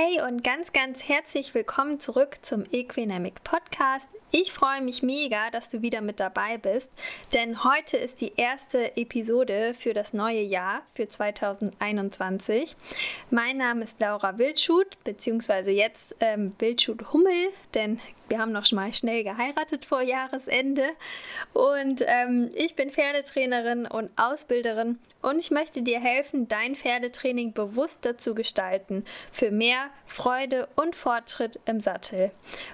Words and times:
Hey 0.00 0.22
und 0.22 0.44
ganz, 0.44 0.72
ganz 0.72 1.08
herzlich 1.08 1.54
willkommen 1.54 1.98
zurück 1.98 2.36
zum 2.42 2.62
Equinamic 2.70 3.42
Podcast. 3.42 4.06
Ich 4.30 4.52
freue 4.52 4.80
mich 4.80 5.02
mega, 5.02 5.50
dass 5.50 5.70
du 5.70 5.82
wieder 5.82 6.02
mit 6.02 6.20
dabei 6.20 6.56
bist, 6.56 6.88
denn 7.34 7.64
heute 7.64 7.96
ist 7.96 8.20
die 8.20 8.34
erste 8.36 8.96
Episode 8.96 9.74
für 9.74 9.94
das 9.94 10.12
neue 10.12 10.42
Jahr, 10.42 10.82
für 10.94 11.08
2021. 11.08 12.76
Mein 13.30 13.56
Name 13.56 13.82
ist 13.82 13.98
Laura 13.98 14.38
Wildschut, 14.38 15.02
beziehungsweise 15.02 15.72
jetzt 15.72 16.14
ähm, 16.20 16.52
Wildschut 16.60 17.12
Hummel, 17.12 17.48
denn 17.74 17.98
wir 18.28 18.38
haben 18.38 18.52
noch 18.52 18.70
mal 18.70 18.92
schnell 18.92 19.24
geheiratet 19.24 19.86
vor 19.86 20.02
Jahresende. 20.02 20.84
Und 21.54 22.04
ähm, 22.06 22.50
ich 22.54 22.76
bin 22.76 22.90
Pferdetrainerin 22.90 23.86
und 23.86 24.10
Ausbilderin 24.16 24.98
und 25.22 25.38
ich 25.38 25.50
möchte 25.50 25.82
dir 25.82 26.00
helfen, 26.00 26.46
dein 26.48 26.76
Pferdetraining 26.76 27.54
bewusster 27.54 28.18
zu 28.18 28.34
gestalten, 28.34 29.04
für 29.32 29.50
mehr 29.50 29.87
Freude 30.06 30.68
und 30.76 30.96
Fortschritt 30.96 31.60
im 31.66 31.80
Sattel. 31.80 32.30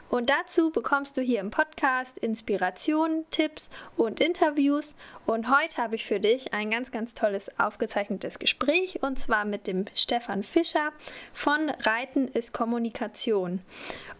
Und 0.08 0.30
dazu 0.30 0.70
bekommst 0.70 1.16
du 1.16 1.20
hier 1.20 1.40
im 1.40 1.50
Podcast 1.50 2.18
Inspirationen, 2.18 3.24
Tipps 3.30 3.70
und 3.96 4.20
Interviews. 4.20 4.94
Und 5.26 5.48
heute 5.48 5.78
habe 5.78 5.96
ich 5.96 6.04
für 6.04 6.20
dich 6.20 6.54
ein 6.54 6.70
ganz, 6.70 6.90
ganz 6.90 7.14
tolles 7.14 7.58
aufgezeichnetes 7.58 8.38
Gespräch 8.38 9.02
und 9.02 9.18
zwar 9.18 9.44
mit 9.44 9.66
dem 9.66 9.86
Stefan 9.94 10.42
Fischer 10.42 10.92
von 11.32 11.70
Reiten 11.70 12.28
ist 12.28 12.52
Kommunikation. 12.52 13.60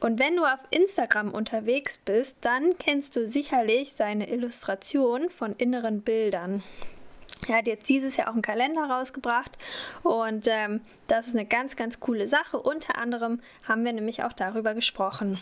Und 0.00 0.18
wenn 0.18 0.36
du 0.36 0.44
auf 0.44 0.60
Instagram 0.70 1.32
unterwegs 1.32 1.98
bist, 1.98 2.36
dann 2.40 2.76
kennst 2.78 3.16
du 3.16 3.26
sicherlich 3.26 3.94
seine 3.96 4.28
Illustration 4.28 5.30
von 5.30 5.54
inneren 5.56 6.02
Bildern. 6.02 6.62
Er 7.48 7.56
hat 7.56 7.66
jetzt 7.66 7.88
dieses 7.88 8.16
Jahr 8.16 8.28
auch 8.28 8.32
einen 8.32 8.42
Kalender 8.42 8.84
rausgebracht 8.84 9.56
und 10.02 10.46
ähm, 10.48 10.80
das 11.06 11.28
ist 11.28 11.34
eine 11.34 11.44
ganz, 11.44 11.76
ganz 11.76 12.00
coole 12.00 12.26
Sache. 12.26 12.58
Unter 12.58 12.98
anderem 12.98 13.40
haben 13.68 13.84
wir 13.84 13.92
nämlich 13.92 14.22
auch 14.22 14.32
darüber 14.32 14.74
gesprochen. 14.74 15.40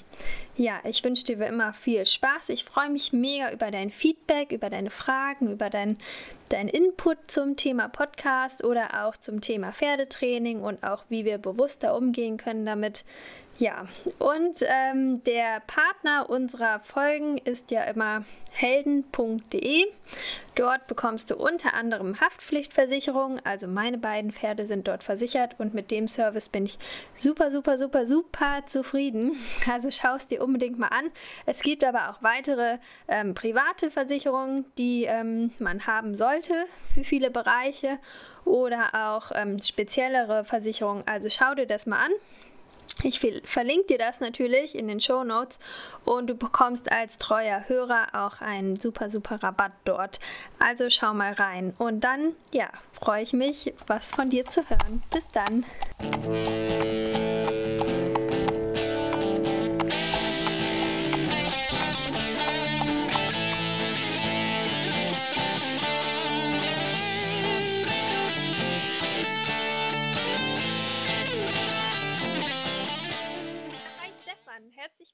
Ja, 0.57 0.81
ich 0.85 1.05
wünsche 1.05 1.25
dir 1.25 1.39
wie 1.39 1.45
immer 1.45 1.73
viel 1.73 2.05
Spaß. 2.05 2.49
Ich 2.49 2.65
freue 2.65 2.91
mich 2.91 3.13
mega 3.13 3.53
über 3.53 3.71
dein 3.71 3.91
Feedback, 3.91 4.53
über 4.53 4.71
deine 4.71 4.91
Fragen, 4.91 5.53
über 5.53 5.71
dein, 5.71 5.99
dein 6.49 6.69
Input 6.69 7.19
zum 7.29 7.57
Thema 7.57 7.89
Podcast 7.89 8.65
oder 8.65 9.05
auch 9.07 9.17
zum 9.17 9.41
Thema 9.41 9.73
Pferdetraining 9.73 10.63
und 10.63 10.83
auch 10.83 11.05
wie 11.09 11.25
wir 11.25 11.39
bewusster 11.39 11.97
umgehen 11.97 12.37
können 12.37 12.67
damit. 12.67 13.05
Ja, 13.63 13.85
und 14.19 14.59
ähm, 14.67 15.23
der 15.23 15.61
Partner 15.69 16.29
unserer 16.29 16.81
Folgen 16.81 17.39
ist 17.39 17.71
ja 17.71 17.85
immer 17.85 18.25
helden.de. 18.51 19.87
Dort 20.57 20.89
bekommst 20.89 21.31
du 21.31 21.37
unter 21.37 21.73
anderem 21.73 22.21
Haftpflichtversicherung, 22.21 23.39
also 23.45 23.69
meine 23.69 23.99
beiden 23.99 24.33
Pferde 24.33 24.67
sind 24.67 24.89
dort 24.89 25.05
versichert 25.05 25.55
und 25.61 25.75
mit 25.75 25.93
dem 25.93 26.09
Service 26.09 26.49
bin 26.49 26.67
ich 26.67 26.77
super, 27.15 27.53
super, 27.53 27.79
super, 27.79 28.05
super 28.05 28.67
zufrieden. 28.67 29.37
Also 29.73 29.93
schau 29.93 30.17
es 30.17 30.27
dir 30.27 30.43
unbedingt 30.43 30.81
mal 30.81 30.89
an. 30.89 31.13
Es 31.47 31.63
gibt 31.63 31.85
aber 31.85 32.11
auch 32.11 32.21
weitere 32.21 32.79
ähm, 33.07 33.35
private 33.35 33.93
Versicherungen, 33.93 34.65
die 34.77 35.05
ähm, 35.05 35.53
man 35.61 35.87
haben 35.87 36.17
sollte 36.17 36.67
für 36.93 37.05
viele 37.05 37.31
Bereiche 37.31 38.01
oder 38.45 38.91
auch 38.93 39.31
ähm, 39.37 39.63
speziellere 39.63 40.45
Versicherungen. 40.45 41.07
Also 41.07 41.31
schau 41.31 41.55
dir 41.55 41.67
das 41.67 41.87
mal 41.87 42.05
an. 42.05 42.13
Ich 43.03 43.21
verlinke 43.45 43.87
dir 43.89 43.99
das 43.99 44.21
natürlich 44.21 44.75
in 44.75 44.89
den 44.89 45.01
Show 45.01 45.25
Notes 45.25 45.59
und 46.05 46.29
du 46.29 46.35
bekommst 46.35 46.91
als 46.91 47.19
treuer 47.19 47.65
Hörer 47.69 48.09
auch 48.13 48.41
einen 48.41 48.77
super, 48.77 49.09
super 49.09 49.43
Rabatt 49.43 49.73
dort. 49.85 50.21
Also 50.59 50.91
schau 50.91 51.15
mal 51.15 51.33
rein. 51.33 51.75
Und 51.79 52.05
dann, 52.05 52.35
ja, 52.53 52.69
freue 52.93 53.23
ich 53.23 53.33
mich, 53.33 53.75
was 53.87 54.15
von 54.15 54.31
dir 54.31 54.45
zu 54.45 54.63
hören. 54.69 55.03
Bis 55.11 55.25
dann. 55.33 55.65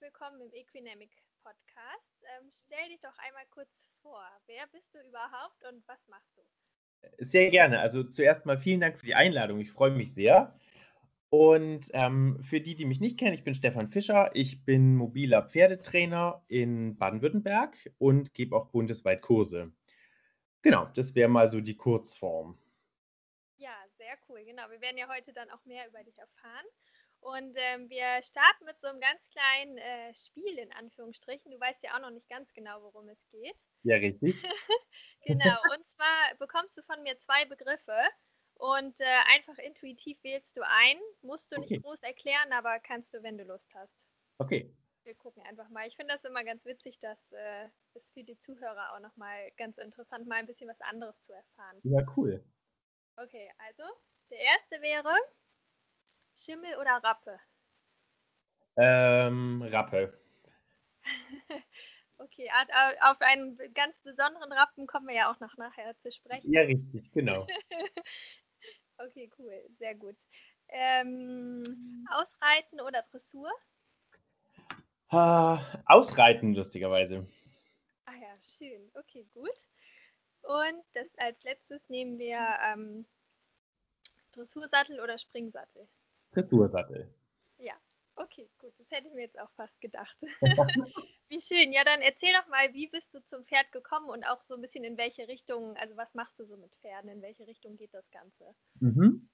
Willkommen 0.09 0.41
im 0.41 0.55
Equinamic 0.55 1.11
Podcast. 1.43 2.25
Ähm, 2.39 2.49
stell 2.51 2.89
dich 2.89 2.99
doch 3.03 3.13
einmal 3.19 3.45
kurz 3.51 3.69
vor. 4.01 4.25
Wer 4.47 4.67
bist 4.73 4.95
du 4.95 5.07
überhaupt 5.07 5.63
und 5.69 5.87
was 5.87 5.99
machst 6.09 6.35
du? 6.35 6.43
Sehr 7.19 7.51
gerne. 7.51 7.79
Also 7.81 8.05
zuerst 8.05 8.47
mal 8.47 8.57
vielen 8.57 8.81
Dank 8.81 8.99
für 8.99 9.05
die 9.05 9.15
Einladung. 9.15 9.61
Ich 9.61 9.71
freue 9.71 9.91
mich 9.91 10.15
sehr. 10.15 10.59
Und 11.29 11.89
ähm, 11.93 12.43
für 12.43 12.63
die, 12.63 12.75
die 12.75 12.87
mich 12.87 13.01
nicht 13.01 13.19
kennen, 13.19 13.35
ich 13.35 13.45
bin 13.45 13.55
Stefan 13.55 13.91
Fischer. 13.91 14.31
Ich 14.33 14.65
bin 14.65 14.97
mobiler 14.97 15.43
Pferdetrainer 15.43 16.43
in 16.49 16.97
Baden-Württemberg 16.97 17.77
und 17.99 18.33
gebe 18.33 18.57
auch 18.57 18.71
bundesweit 18.71 19.21
Kurse. 19.21 19.73
Genau, 20.63 20.87
das 20.95 21.15
wäre 21.17 21.29
mal 21.29 21.49
so 21.49 21.61
die 21.61 21.77
Kurzform. 21.77 22.59
Ja, 23.59 23.77
sehr 23.99 24.17
cool. 24.31 24.43
Genau, 24.47 24.71
wir 24.71 24.81
werden 24.81 24.97
ja 24.97 25.07
heute 25.15 25.35
dann 25.35 25.51
auch 25.51 25.63
mehr 25.67 25.87
über 25.87 26.03
dich 26.03 26.17
erfahren. 26.17 26.65
Und 27.21 27.57
ähm, 27.57 27.89
wir 27.91 28.23
starten 28.23 28.65
mit 28.65 28.81
so 28.81 28.89
einem 28.89 29.01
ganz 29.01 29.29
kleinen 29.31 29.77
äh, 29.79 30.15
Spiel 30.15 30.59
in 30.59 30.73
Anführungsstrichen. 30.73 31.51
Du 31.51 31.59
weißt 31.59 31.83
ja 31.83 31.97
auch 31.97 32.01
noch 32.01 32.11
nicht 32.11 32.29
ganz 32.29 32.53
genau, 32.53 32.81
worum 32.83 33.09
es 33.09 33.27
geht. 33.31 33.61
Ja, 33.83 33.97
richtig. 33.97 34.41
genau. 35.27 35.57
Und 35.75 35.91
zwar 35.91 36.35
bekommst 36.39 36.77
du 36.79 36.83
von 36.83 37.03
mir 37.03 37.19
zwei 37.19 37.45
Begriffe 37.45 37.99
und 38.55 39.01
äh, 39.01 39.05
einfach 39.35 39.59
intuitiv 39.59 40.23
wählst 40.23 40.57
du 40.57 40.63
ein. 40.65 40.99
Musst 41.23 41.51
du 41.53 41.57
okay. 41.57 41.75
nicht 41.75 41.83
groß 41.83 42.03
erklären, 42.03 42.53
aber 42.53 42.79
kannst 42.81 43.15
du, 43.15 43.23
wenn 43.23 43.37
du 43.37 43.45
Lust 43.45 43.69
hast. 43.75 43.95
Okay. 44.39 44.73
Wir 45.05 45.15
gucken 45.15 45.43
einfach 45.45 45.69
mal. 45.71 45.87
Ich 45.89 45.97
finde 45.97 46.15
das 46.15 46.25
immer 46.25 46.45
ganz 46.45 46.65
witzig, 46.67 46.99
dass 46.99 47.19
äh, 47.33 47.69
es 47.95 48.11
für 48.13 48.23
die 48.23 48.37
Zuhörer 48.37 48.95
auch 48.95 49.01
nochmal 49.01 49.51
ganz 49.57 49.79
interessant, 49.79 50.27
mal 50.29 50.37
ein 50.37 50.47
bisschen 50.47 50.69
was 50.69 50.81
anderes 50.83 51.21
zu 51.23 51.33
erfahren. 51.33 51.81
Ja, 51.83 52.05
cool. 52.17 52.45
Okay, 53.17 53.51
also 53.59 53.83
der 54.31 54.39
erste 54.39 54.83
wäre 54.83 55.15
Schimmel 56.45 56.77
oder 56.77 57.03
Rappe? 57.03 57.41
Ähm, 58.77 59.63
Rappe. 59.63 60.13
okay, 62.19 62.49
auf 63.03 63.21
einen 63.21 63.59
ganz 63.75 63.99
besonderen 64.01 64.53
Rappen 64.53 64.87
kommen 64.87 65.09
wir 65.09 65.15
ja 65.15 65.33
auch 65.33 65.41
noch 65.41 65.57
nachher 65.57 65.97
zu 65.99 66.13
sprechen. 66.13 66.53
Ja, 66.53 66.63
richtig, 66.63 67.11
genau. 67.13 67.47
okay, 68.99 69.31
cool, 69.39 69.65
sehr 69.79 69.95
gut. 69.97 70.17
Ähm, 70.69 72.07
Ausreiten 72.11 72.81
oder 72.81 73.03
Dressur? 73.11 73.51
Uh, 75.11 75.59
ausreiten, 75.87 76.55
lustigerweise. 76.55 77.27
Ah 78.05 78.15
ja, 78.15 78.37
schön. 78.43 78.91
Okay, 78.95 79.27
gut. 79.33 79.67
Und 80.43 80.85
das 80.93 81.09
als 81.17 81.43
letztes 81.43 81.89
nehmen 81.89 82.19
wir 82.19 82.39
ähm, 82.63 83.07
Dressursattel 84.33 85.01
oder 85.01 85.19
Springsattel? 85.19 85.89
Dressursattel. 86.33 87.13
Ja, 87.59 87.75
okay, 88.17 88.49
gut. 88.59 88.73
Das 88.79 88.91
hätte 88.91 89.09
ich 89.09 89.15
mir 89.15 89.23
jetzt 89.23 89.39
auch 89.39 89.51
fast 89.53 89.81
gedacht. 89.81 90.17
wie 91.29 91.41
schön. 91.41 91.73
Ja, 91.73 91.85
dann 91.85 92.01
erzähl 92.01 92.33
doch 92.33 92.49
mal, 92.49 92.73
wie 92.75 92.89
bist 92.89 93.13
du 93.15 93.21
zum 93.25 93.45
Pferd 93.45 93.73
gekommen 93.73 94.09
und 94.09 94.25
auch 94.25 94.41
so 94.41 94.55
ein 94.55 94.61
bisschen 94.61 94.85
in 94.85 94.97
welche 94.97 95.29
Richtung, 95.29 95.77
also 95.77 95.97
was 95.97 96.15
machst 96.15 96.39
du 96.39 96.45
so 96.45 96.57
mit 96.57 96.75
Pferden? 96.77 97.11
In 97.11 97.23
welche 97.23 97.47
Richtung 97.47 97.77
geht 97.77 97.95
das 97.95 98.11
Ganze? 98.11 98.55
Mhm. 98.81 99.29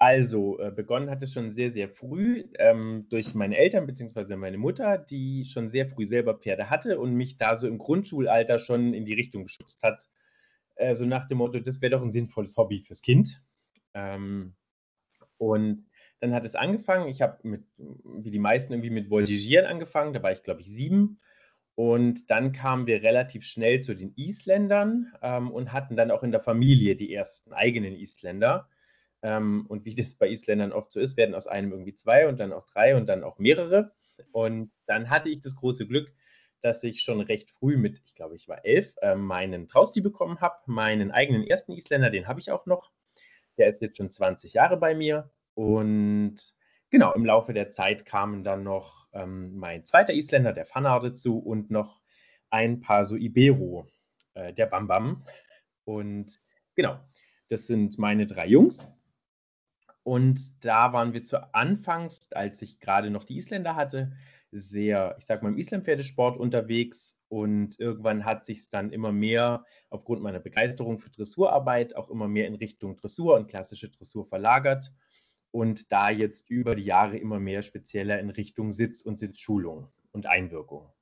Also, 0.00 0.60
äh, 0.60 0.70
begonnen 0.70 1.10
hat 1.10 1.22
es 1.24 1.32
schon 1.32 1.50
sehr, 1.50 1.72
sehr 1.72 1.88
früh 1.88 2.44
ähm, 2.58 3.06
durch 3.10 3.34
meine 3.34 3.56
Eltern 3.56 3.84
bzw. 3.86 4.36
meine 4.36 4.56
Mutter, 4.56 4.96
die 4.96 5.44
schon 5.44 5.70
sehr 5.70 5.88
früh 5.88 6.06
selber 6.06 6.38
Pferde 6.38 6.70
hatte 6.70 7.00
und 7.00 7.14
mich 7.14 7.36
da 7.36 7.56
so 7.56 7.66
im 7.66 7.78
Grundschulalter 7.78 8.60
schon 8.60 8.94
in 8.94 9.04
die 9.04 9.14
Richtung 9.14 9.42
geschubst 9.42 9.82
hat. 9.82 10.08
Äh, 10.76 10.94
so 10.94 11.04
nach 11.04 11.26
dem 11.26 11.38
Motto, 11.38 11.58
das 11.58 11.82
wäre 11.82 11.90
doch 11.90 12.02
ein 12.02 12.12
sinnvolles 12.12 12.56
Hobby 12.56 12.78
fürs 12.78 13.02
Kind. 13.02 13.42
Ähm, 13.92 14.54
und 15.36 15.88
dann 16.20 16.34
hat 16.34 16.44
es 16.44 16.54
angefangen. 16.54 17.08
Ich 17.08 17.22
habe 17.22 17.38
mit, 17.42 17.64
wie 17.76 18.30
die 18.30 18.38
meisten, 18.38 18.72
irgendwie 18.72 18.90
mit 18.90 19.10
Voltigieren 19.10 19.66
angefangen. 19.66 20.12
Da 20.12 20.22
war 20.22 20.32
ich, 20.32 20.42
glaube 20.42 20.60
ich, 20.60 20.70
sieben. 20.70 21.20
Und 21.74 22.30
dann 22.30 22.50
kamen 22.50 22.88
wir 22.88 23.02
relativ 23.04 23.44
schnell 23.44 23.82
zu 23.82 23.94
den 23.94 24.12
Isländern 24.16 25.12
ähm, 25.22 25.52
und 25.52 25.72
hatten 25.72 25.96
dann 25.96 26.10
auch 26.10 26.24
in 26.24 26.32
der 26.32 26.40
Familie 26.40 26.96
die 26.96 27.14
ersten 27.14 27.52
eigenen 27.52 27.94
Isländer. 27.94 28.68
Ähm, 29.22 29.64
und 29.68 29.84
wie 29.84 29.94
das 29.94 30.16
bei 30.16 30.28
Isländern 30.28 30.72
oft 30.72 30.90
so 30.90 30.98
ist, 30.98 31.16
werden 31.16 31.36
aus 31.36 31.46
einem 31.46 31.70
irgendwie 31.70 31.94
zwei 31.94 32.26
und 32.26 32.40
dann 32.40 32.52
auch 32.52 32.66
drei 32.66 32.96
und 32.96 33.08
dann 33.08 33.22
auch 33.22 33.38
mehrere. 33.38 33.92
Und 34.32 34.72
dann 34.86 35.08
hatte 35.08 35.28
ich 35.28 35.40
das 35.40 35.54
große 35.54 35.86
Glück, 35.86 36.12
dass 36.60 36.82
ich 36.82 37.02
schon 37.02 37.20
recht 37.20 37.50
früh 37.50 37.76
mit, 37.76 38.02
ich 38.04 38.16
glaube, 38.16 38.34
ich 38.34 38.48
war 38.48 38.64
elf, 38.64 38.96
äh, 39.00 39.14
meinen 39.14 39.68
Trausti 39.68 40.00
bekommen 40.00 40.40
habe. 40.40 40.56
Meinen 40.66 41.12
eigenen 41.12 41.44
ersten 41.46 41.72
Isländer, 41.72 42.10
den 42.10 42.26
habe 42.26 42.40
ich 42.40 42.50
auch 42.50 42.66
noch. 42.66 42.90
Der 43.56 43.68
ist 43.68 43.82
jetzt 43.82 43.96
schon 43.96 44.10
20 44.10 44.52
Jahre 44.54 44.76
bei 44.76 44.96
mir. 44.96 45.30
Und 45.58 46.36
genau, 46.88 47.12
im 47.14 47.26
Laufe 47.26 47.52
der 47.52 47.68
Zeit 47.68 48.06
kamen 48.06 48.44
dann 48.44 48.62
noch 48.62 49.08
ähm, 49.12 49.56
mein 49.56 49.84
zweiter 49.84 50.14
Isländer, 50.14 50.52
der 50.52 50.66
Fanar, 50.66 51.00
dazu 51.00 51.36
und 51.36 51.68
noch 51.68 52.00
ein 52.48 52.80
paar 52.80 53.04
so 53.04 53.16
Ibero, 53.16 53.88
äh, 54.34 54.52
der 54.52 54.66
Bambam. 54.66 55.24
Und 55.84 56.38
genau, 56.76 57.00
das 57.48 57.66
sind 57.66 57.98
meine 57.98 58.26
drei 58.26 58.46
Jungs. 58.46 58.88
Und 60.04 60.64
da 60.64 60.92
waren 60.92 61.12
wir 61.12 61.24
zu 61.24 61.52
Anfangs, 61.52 62.30
als 62.30 62.62
ich 62.62 62.78
gerade 62.78 63.10
noch 63.10 63.24
die 63.24 63.38
Isländer 63.38 63.74
hatte, 63.74 64.12
sehr, 64.52 65.16
ich 65.18 65.26
sag 65.26 65.42
mal, 65.42 65.48
im 65.48 65.58
Islampferdesport 65.58 66.38
unterwegs 66.38 67.20
und 67.26 67.80
irgendwann 67.80 68.24
hat 68.24 68.46
sich 68.46 68.60
es 68.60 68.68
dann 68.70 68.92
immer 68.92 69.10
mehr 69.10 69.64
aufgrund 69.90 70.22
meiner 70.22 70.38
Begeisterung 70.38 71.00
für 71.00 71.10
Dressurarbeit 71.10 71.96
auch 71.96 72.10
immer 72.10 72.28
mehr 72.28 72.46
in 72.46 72.54
Richtung 72.54 72.96
Dressur 72.96 73.34
und 73.34 73.48
klassische 73.48 73.88
Dressur 73.88 74.24
verlagert 74.24 74.92
und 75.50 75.92
da 75.92 76.10
jetzt 76.10 76.50
über 76.50 76.74
die 76.74 76.84
Jahre 76.84 77.16
immer 77.16 77.40
mehr 77.40 77.62
spezieller 77.62 78.18
in 78.18 78.30
Richtung 78.30 78.72
Sitz 78.72 79.02
und 79.02 79.18
Sitzschulung 79.18 79.90
und 80.12 80.26
Einwirkung. 80.26 80.92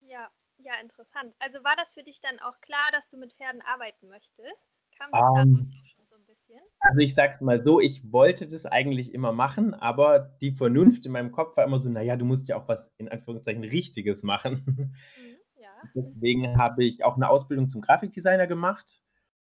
Ja, 0.00 0.30
ja, 0.58 0.72
interessant. 0.80 1.34
Also 1.38 1.62
war 1.64 1.76
das 1.76 1.94
für 1.94 2.02
dich 2.02 2.20
dann 2.20 2.38
auch 2.40 2.60
klar, 2.60 2.90
dass 2.92 3.08
du 3.08 3.16
mit 3.16 3.32
Pferden 3.32 3.62
arbeiten 3.62 4.08
möchtest? 4.08 4.54
Kam 4.96 5.10
das 5.12 5.20
um, 5.20 5.38
ähm, 5.38 5.72
schon 5.84 6.06
so 6.06 6.16
ein 6.16 6.26
bisschen? 6.26 6.60
Also 6.80 7.00
ich 7.00 7.14
sag's 7.14 7.40
mal 7.40 7.62
so, 7.62 7.80
ich 7.80 8.12
wollte 8.12 8.46
das 8.46 8.66
eigentlich 8.66 9.14
immer 9.14 9.32
machen, 9.32 9.74
aber 9.74 10.36
die 10.40 10.52
Vernunft 10.52 11.06
in 11.06 11.12
meinem 11.12 11.32
Kopf 11.32 11.56
war 11.56 11.64
immer 11.64 11.78
so, 11.78 11.88
naja, 11.90 12.16
du 12.16 12.24
musst 12.24 12.48
ja 12.48 12.56
auch 12.56 12.68
was 12.68 12.92
in 12.98 13.08
Anführungszeichen 13.08 13.64
Richtiges 13.64 14.22
machen. 14.22 14.92
Mhm, 15.16 15.38
ja. 15.56 15.70
Deswegen 15.94 16.58
habe 16.58 16.84
ich 16.84 17.04
auch 17.04 17.16
eine 17.16 17.28
Ausbildung 17.28 17.68
zum 17.68 17.80
Grafikdesigner 17.80 18.46
gemacht 18.46 19.02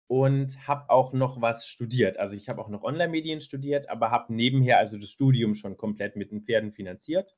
und 0.09 0.67
habe 0.67 0.89
auch 0.89 1.13
noch 1.13 1.41
was 1.41 1.67
studiert. 1.67 2.19
Also 2.19 2.35
ich 2.35 2.49
habe 2.49 2.61
auch 2.63 2.69
noch 2.69 2.83
Online-Medien 2.83 3.43
studiert, 3.43 3.91
aber 3.91 4.11
habe 4.11 4.35
nebenher 4.35 4.79
also 4.79 4.99
das 4.99 5.11
Studium 5.11 5.55
schon 5.55 5.77
komplett 5.77 6.17
mit 6.17 6.33
den 6.33 6.43
Pferden 6.43 6.73
finanziert. 6.73 7.37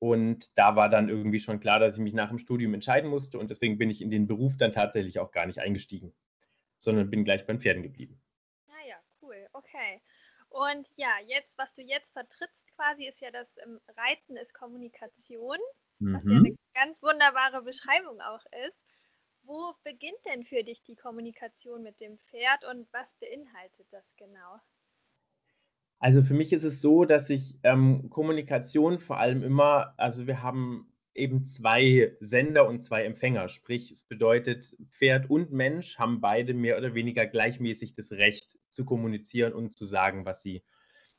Und 0.00 0.58
da 0.58 0.76
war 0.76 0.88
dann 0.88 1.08
irgendwie 1.08 1.38
schon 1.38 1.60
klar, 1.60 1.78
dass 1.78 1.94
ich 1.94 2.02
mich 2.02 2.12
nach 2.12 2.28
dem 2.28 2.38
Studium 2.38 2.74
entscheiden 2.74 3.08
musste 3.08 3.38
und 3.38 3.48
deswegen 3.48 3.78
bin 3.78 3.90
ich 3.90 4.02
in 4.02 4.10
den 4.10 4.26
Beruf 4.26 4.56
dann 4.58 4.72
tatsächlich 4.72 5.20
auch 5.20 5.30
gar 5.30 5.46
nicht 5.46 5.60
eingestiegen, 5.60 6.12
sondern 6.78 7.10
bin 7.10 7.24
gleich 7.24 7.46
beim 7.46 7.60
Pferden 7.60 7.84
geblieben. 7.84 8.20
Ah 8.68 8.86
ja, 8.86 8.96
cool, 9.22 9.46
okay. 9.52 10.02
Und 10.48 10.88
ja, 10.96 11.10
jetzt, 11.26 11.56
was 11.58 11.72
du 11.74 11.82
jetzt 11.82 12.12
vertrittst 12.12 12.74
quasi, 12.74 13.06
ist 13.06 13.20
ja 13.20 13.30
das 13.30 13.48
ähm, 13.64 13.80
Reiten 13.96 14.36
ist 14.36 14.52
Kommunikation, 14.52 15.58
mhm. 16.00 16.14
was 16.14 16.24
ja 16.24 16.30
mhm. 16.30 16.44
eine 16.44 16.56
ganz 16.74 17.02
wunderbare 17.02 17.62
Beschreibung 17.62 18.20
auch 18.20 18.44
ist. 18.66 18.83
Wo 19.44 19.74
beginnt 19.84 20.24
denn 20.26 20.42
für 20.44 20.64
dich 20.64 20.82
die 20.82 20.96
Kommunikation 20.96 21.82
mit 21.82 22.00
dem 22.00 22.18
Pferd 22.18 22.64
und 22.64 22.90
was 22.92 23.14
beinhaltet 23.20 23.86
das 23.90 24.04
genau? 24.16 24.58
Also 25.98 26.22
für 26.22 26.34
mich 26.34 26.52
ist 26.52 26.64
es 26.64 26.80
so, 26.80 27.04
dass 27.04 27.30
ich 27.30 27.58
ähm, 27.62 28.10
Kommunikation 28.10 28.98
vor 28.98 29.18
allem 29.18 29.42
immer, 29.42 29.94
also 29.96 30.26
wir 30.26 30.42
haben 30.42 30.92
eben 31.14 31.44
zwei 31.44 32.16
Sender 32.20 32.66
und 32.66 32.82
zwei 32.82 33.04
Empfänger. 33.04 33.48
Sprich, 33.48 33.90
es 33.90 34.02
bedeutet, 34.02 34.76
Pferd 34.88 35.30
und 35.30 35.52
Mensch 35.52 35.98
haben 35.98 36.20
beide 36.20 36.54
mehr 36.54 36.76
oder 36.76 36.94
weniger 36.94 37.26
gleichmäßig 37.26 37.94
das 37.94 38.10
Recht 38.12 38.58
zu 38.72 38.84
kommunizieren 38.84 39.52
und 39.52 39.76
zu 39.76 39.86
sagen, 39.86 40.24
was 40.24 40.42
sie 40.42 40.64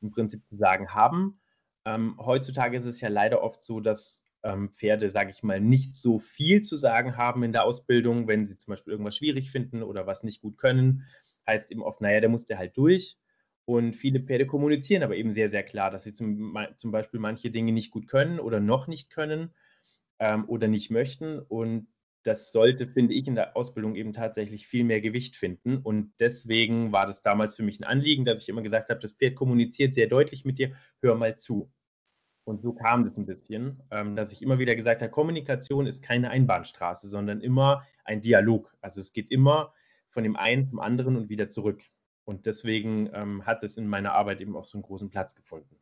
im 0.00 0.10
Prinzip 0.10 0.46
zu 0.46 0.56
sagen 0.56 0.92
haben. 0.92 1.40
Ähm, 1.84 2.16
heutzutage 2.18 2.76
ist 2.76 2.84
es 2.84 3.00
ja 3.00 3.08
leider 3.08 3.42
oft 3.42 3.64
so, 3.64 3.80
dass 3.80 4.25
ähm, 4.46 4.70
Pferde, 4.70 5.10
sage 5.10 5.30
ich 5.30 5.42
mal, 5.42 5.60
nicht 5.60 5.96
so 5.96 6.20
viel 6.20 6.60
zu 6.60 6.76
sagen 6.76 7.16
haben 7.16 7.42
in 7.42 7.52
der 7.52 7.64
Ausbildung, 7.64 8.28
wenn 8.28 8.46
sie 8.46 8.56
zum 8.56 8.72
Beispiel 8.72 8.92
irgendwas 8.92 9.16
schwierig 9.16 9.50
finden 9.50 9.82
oder 9.82 10.06
was 10.06 10.22
nicht 10.22 10.40
gut 10.40 10.56
können. 10.56 11.04
Heißt 11.46 11.70
eben 11.72 11.82
oft, 11.82 12.00
naja, 12.00 12.20
der 12.20 12.28
muss 12.30 12.44
der 12.44 12.58
halt 12.58 12.76
durch. 12.76 13.18
Und 13.64 13.94
viele 13.94 14.20
Pferde 14.20 14.46
kommunizieren 14.46 15.02
aber 15.02 15.16
eben 15.16 15.32
sehr, 15.32 15.48
sehr 15.48 15.64
klar, 15.64 15.90
dass 15.90 16.04
sie 16.04 16.12
zum, 16.12 16.56
zum 16.76 16.92
Beispiel 16.92 17.18
manche 17.18 17.50
Dinge 17.50 17.72
nicht 17.72 17.90
gut 17.90 18.06
können 18.06 18.38
oder 18.38 18.60
noch 18.60 18.86
nicht 18.86 19.10
können 19.10 19.52
ähm, 20.20 20.48
oder 20.48 20.68
nicht 20.68 20.92
möchten. 20.92 21.40
Und 21.40 21.88
das 22.22 22.52
sollte, 22.52 22.86
finde 22.86 23.14
ich, 23.14 23.26
in 23.26 23.34
der 23.34 23.56
Ausbildung 23.56 23.96
eben 23.96 24.12
tatsächlich 24.12 24.68
viel 24.68 24.84
mehr 24.84 25.00
Gewicht 25.00 25.34
finden. 25.34 25.78
Und 25.78 26.12
deswegen 26.20 26.92
war 26.92 27.06
das 27.06 27.22
damals 27.22 27.56
für 27.56 27.64
mich 27.64 27.80
ein 27.80 27.84
Anliegen, 27.84 28.24
dass 28.24 28.42
ich 28.42 28.48
immer 28.48 28.62
gesagt 28.62 28.90
habe, 28.90 29.00
das 29.00 29.16
Pferd 29.16 29.34
kommuniziert 29.34 29.94
sehr 29.94 30.06
deutlich 30.06 30.44
mit 30.44 30.58
dir, 30.58 30.72
hör 31.02 31.16
mal 31.16 31.36
zu. 31.36 31.72
Und 32.46 32.62
so 32.62 32.72
kam 32.72 33.04
das 33.04 33.16
ein 33.16 33.26
bisschen, 33.26 33.82
ähm, 33.90 34.14
dass 34.14 34.30
ich 34.30 34.40
immer 34.40 34.60
wieder 34.60 34.76
gesagt 34.76 35.02
habe, 35.02 35.10
Kommunikation 35.10 35.88
ist 35.88 36.00
keine 36.00 36.30
Einbahnstraße, 36.30 37.08
sondern 37.08 37.40
immer 37.40 37.84
ein 38.04 38.22
Dialog. 38.22 38.72
Also 38.80 39.00
es 39.00 39.12
geht 39.12 39.32
immer 39.32 39.74
von 40.10 40.22
dem 40.22 40.36
einen 40.36 40.64
zum 40.64 40.78
anderen 40.78 41.16
und 41.16 41.28
wieder 41.28 41.48
zurück. 41.48 41.82
Und 42.24 42.46
deswegen 42.46 43.10
ähm, 43.12 43.44
hat 43.44 43.64
es 43.64 43.76
in 43.76 43.88
meiner 43.88 44.12
Arbeit 44.12 44.40
eben 44.40 44.56
auch 44.56 44.64
so 44.64 44.78
einen 44.78 44.84
großen 44.84 45.10
Platz 45.10 45.34
gefunden. 45.34 45.76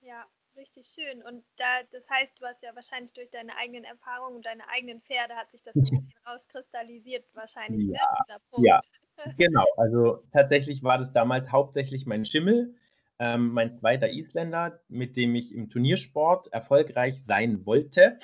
Ja, 0.00 0.26
richtig 0.56 0.84
schön. 0.84 1.22
Und 1.22 1.44
da, 1.58 1.84
das 1.92 2.02
heißt, 2.10 2.40
du 2.40 2.46
hast 2.46 2.60
ja 2.64 2.74
wahrscheinlich 2.74 3.12
durch 3.12 3.30
deine 3.30 3.56
eigenen 3.56 3.84
Erfahrungen 3.84 4.34
und 4.34 4.46
deine 4.46 4.68
eigenen 4.68 5.00
Pferde 5.00 5.36
hat 5.36 5.52
sich 5.52 5.62
das 5.62 5.76
ein 5.76 5.82
bisschen 5.82 6.12
rauskristallisiert, 6.26 7.24
wahrscheinlich, 7.34 7.86
ne, 7.86 7.94
ja, 7.94 8.36
ne, 8.58 8.66
Ja, 8.66 8.80
genau. 9.38 9.64
Also 9.76 10.24
tatsächlich 10.32 10.82
war 10.82 10.98
das 10.98 11.12
damals 11.12 11.52
hauptsächlich 11.52 12.04
mein 12.04 12.24
Schimmel 12.24 12.74
ähm, 13.18 13.48
mein 13.48 13.76
zweiter 13.76 14.10
Isländer, 14.10 14.80
mit 14.88 15.16
dem 15.16 15.34
ich 15.34 15.54
im 15.54 15.70
Turniersport 15.70 16.52
erfolgreich 16.52 17.22
sein 17.24 17.64
wollte. 17.66 18.18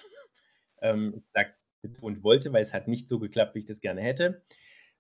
Ähm, 0.82 1.14
ich 1.16 1.25
sage 1.32 1.54
betont 1.82 2.22
wollte, 2.22 2.52
weil 2.52 2.62
es 2.62 2.75
hat 2.75 2.88
nicht 2.88 3.08
so 3.08 3.19
geklappt, 3.19 3.54
wie 3.54 3.60
ich 3.60 3.64
das 3.66 3.81
gerne 3.81 4.00
hätte. 4.02 4.42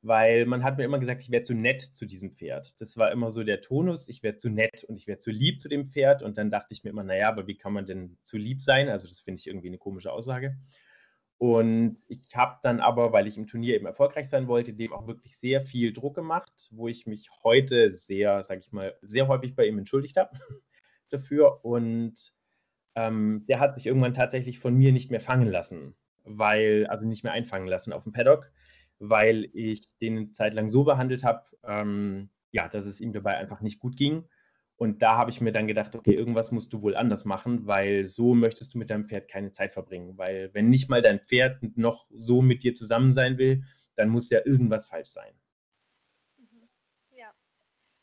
Weil 0.02 0.46
man 0.46 0.64
hat 0.64 0.78
mir 0.78 0.84
immer 0.84 0.98
gesagt, 0.98 1.20
ich 1.20 1.30
wäre 1.30 1.42
zu 1.42 1.52
nett 1.52 1.82
zu 1.82 2.06
diesem 2.06 2.30
Pferd. 2.30 2.80
Das 2.80 2.96
war 2.96 3.12
immer 3.12 3.30
so 3.30 3.44
der 3.44 3.60
Tonus, 3.60 4.08
ich 4.08 4.22
wäre 4.22 4.38
zu 4.38 4.48
nett 4.48 4.84
und 4.84 4.96
ich 4.96 5.06
wäre 5.06 5.18
zu 5.18 5.30
lieb 5.30 5.60
zu 5.60 5.68
dem 5.68 5.90
Pferd. 5.90 6.22
Und 6.22 6.38
dann 6.38 6.50
dachte 6.50 6.72
ich 6.72 6.84
mir 6.84 6.90
immer, 6.90 7.04
naja, 7.04 7.28
aber 7.28 7.46
wie 7.46 7.56
kann 7.56 7.74
man 7.74 7.84
denn 7.84 8.16
zu 8.22 8.38
lieb 8.38 8.62
sein? 8.62 8.88
Also 8.88 9.08
das 9.08 9.20
finde 9.20 9.40
ich 9.40 9.46
irgendwie 9.46 9.68
eine 9.68 9.78
komische 9.78 10.10
Aussage. 10.10 10.56
Und 11.40 11.96
ich 12.06 12.20
habe 12.34 12.58
dann 12.62 12.80
aber, 12.80 13.14
weil 13.14 13.26
ich 13.26 13.38
im 13.38 13.46
Turnier 13.46 13.74
eben 13.74 13.86
erfolgreich 13.86 14.28
sein 14.28 14.46
wollte, 14.46 14.74
dem 14.74 14.92
auch 14.92 15.06
wirklich 15.06 15.38
sehr 15.38 15.62
viel 15.62 15.94
Druck 15.94 16.14
gemacht, 16.14 16.68
wo 16.70 16.86
ich 16.86 17.06
mich 17.06 17.30
heute 17.42 17.90
sehr, 17.92 18.42
sage 18.42 18.60
ich 18.60 18.72
mal, 18.72 18.94
sehr 19.00 19.26
häufig 19.26 19.56
bei 19.56 19.64
ihm 19.64 19.78
entschuldigt 19.78 20.18
habe 20.18 20.32
dafür. 21.08 21.64
Und 21.64 22.34
ähm, 22.94 23.46
der 23.48 23.58
hat 23.58 23.74
sich 23.74 23.86
irgendwann 23.86 24.12
tatsächlich 24.12 24.58
von 24.58 24.74
mir 24.74 24.92
nicht 24.92 25.10
mehr 25.10 25.20
fangen 25.20 25.48
lassen, 25.48 25.94
weil, 26.24 26.86
also 26.88 27.06
nicht 27.06 27.24
mehr 27.24 27.32
einfangen 27.32 27.68
lassen 27.68 27.94
auf 27.94 28.02
dem 28.02 28.12
Paddock, 28.12 28.52
weil 28.98 29.48
ich 29.54 29.88
den 29.96 30.18
eine 30.18 30.32
Zeit 30.32 30.52
lang 30.52 30.68
so 30.68 30.84
behandelt 30.84 31.24
habe, 31.24 31.44
ähm, 31.64 32.28
ja, 32.50 32.68
dass 32.68 32.84
es 32.84 33.00
ihm 33.00 33.14
dabei 33.14 33.38
einfach 33.38 33.62
nicht 33.62 33.80
gut 33.80 33.96
ging. 33.96 34.28
Und 34.80 35.02
da 35.02 35.18
habe 35.18 35.30
ich 35.30 35.42
mir 35.42 35.52
dann 35.52 35.66
gedacht, 35.66 35.94
okay, 35.94 36.14
irgendwas 36.14 36.52
musst 36.52 36.72
du 36.72 36.80
wohl 36.80 36.96
anders 36.96 37.26
machen, 37.26 37.66
weil 37.66 38.06
so 38.06 38.34
möchtest 38.34 38.72
du 38.72 38.78
mit 38.78 38.88
deinem 38.88 39.04
Pferd 39.04 39.28
keine 39.28 39.52
Zeit 39.52 39.74
verbringen. 39.74 40.16
Weil 40.16 40.54
wenn 40.54 40.70
nicht 40.70 40.88
mal 40.88 41.02
dein 41.02 41.20
Pferd 41.20 41.58
noch 41.76 42.06
so 42.08 42.40
mit 42.40 42.62
dir 42.62 42.72
zusammen 42.72 43.12
sein 43.12 43.36
will, 43.36 43.62
dann 43.96 44.08
muss 44.08 44.30
ja 44.30 44.40
irgendwas 44.42 44.86
falsch 44.86 45.10
sein. 45.10 45.34
Mhm. 46.38 46.66
Ja. 47.10 47.30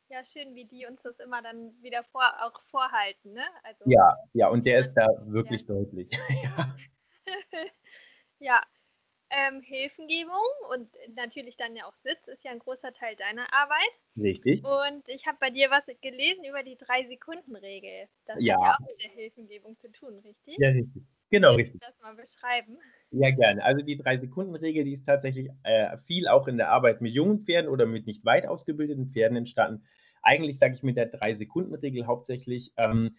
Ja, 0.09 0.23
schön, 0.23 0.53
wie 0.53 0.65
die 0.65 0.85
uns 0.85 1.01
das 1.01 1.19
immer 1.19 1.41
dann 1.41 1.73
wieder 1.81 2.03
vor, 2.11 2.31
auch 2.43 2.61
vorhalten. 2.69 3.33
Ne? 3.33 3.43
Also, 3.63 3.83
ja, 3.87 4.15
ja, 4.33 4.47
und 4.49 4.67
der 4.67 4.81
ist 4.81 4.93
da 4.93 5.07
wirklich 5.25 5.61
ja. 5.61 5.67
deutlich. 5.69 6.09
ja. 6.43 6.75
ja, 8.37 8.61
ähm, 9.29 9.61
Hilfengebung 9.61 10.47
und 10.71 10.89
natürlich 11.15 11.57
dann 11.57 11.75
ja 11.75 11.85
auch 11.85 11.95
Sitz 12.03 12.27
ist 12.27 12.43
ja 12.43 12.51
ein 12.51 12.59
großer 12.59 12.93
Teil 12.93 13.15
deiner 13.15 13.51
Arbeit. 13.53 13.99
Richtig. 14.17 14.63
Und 14.63 15.03
ich 15.07 15.27
habe 15.27 15.37
bei 15.39 15.49
dir 15.49 15.69
was 15.69 15.85
gelesen 16.01 16.43
über 16.45 16.63
die 16.63 16.77
Drei-Sekunden-Regel. 16.77 18.07
Das 18.25 18.37
ja. 18.39 18.55
hat 18.55 18.61
ja 18.61 18.73
auch 18.73 18.87
mit 18.87 19.03
der 19.03 19.11
Hilfengebung 19.11 19.77
zu 19.79 19.91
tun, 19.91 20.19
richtig? 20.19 20.57
Ja, 20.57 20.69
richtig. 20.69 21.03
Genau, 21.29 21.57
Willst 21.57 21.73
richtig. 21.73 21.81
Du 21.81 21.87
das 21.87 21.99
mal 22.01 22.15
beschreiben? 22.15 22.77
Ja, 23.11 23.31
gerne. 23.31 23.63
Also 23.63 23.85
die 23.85 23.97
Drei-Sekunden-Regel, 23.97 24.85
die 24.85 24.93
ist 24.93 25.03
tatsächlich 25.03 25.49
äh, 25.63 25.97
viel 25.97 26.27
auch 26.27 26.47
in 26.47 26.57
der 26.57 26.69
Arbeit 26.69 27.01
mit 27.01 27.13
jungen 27.13 27.41
Pferden 27.41 27.69
oder 27.69 27.85
mit 27.85 28.07
nicht 28.07 28.23
weit 28.23 28.47
ausgebildeten 28.47 29.11
Pferden 29.11 29.37
entstanden. 29.37 29.83
Eigentlich 30.21 30.57
sage 30.57 30.73
ich 30.73 30.83
mit 30.83 30.97
der 30.97 31.07
Drei-Sekunden-Regel 31.07 32.07
hauptsächlich, 32.07 32.71
ähm, 32.77 33.17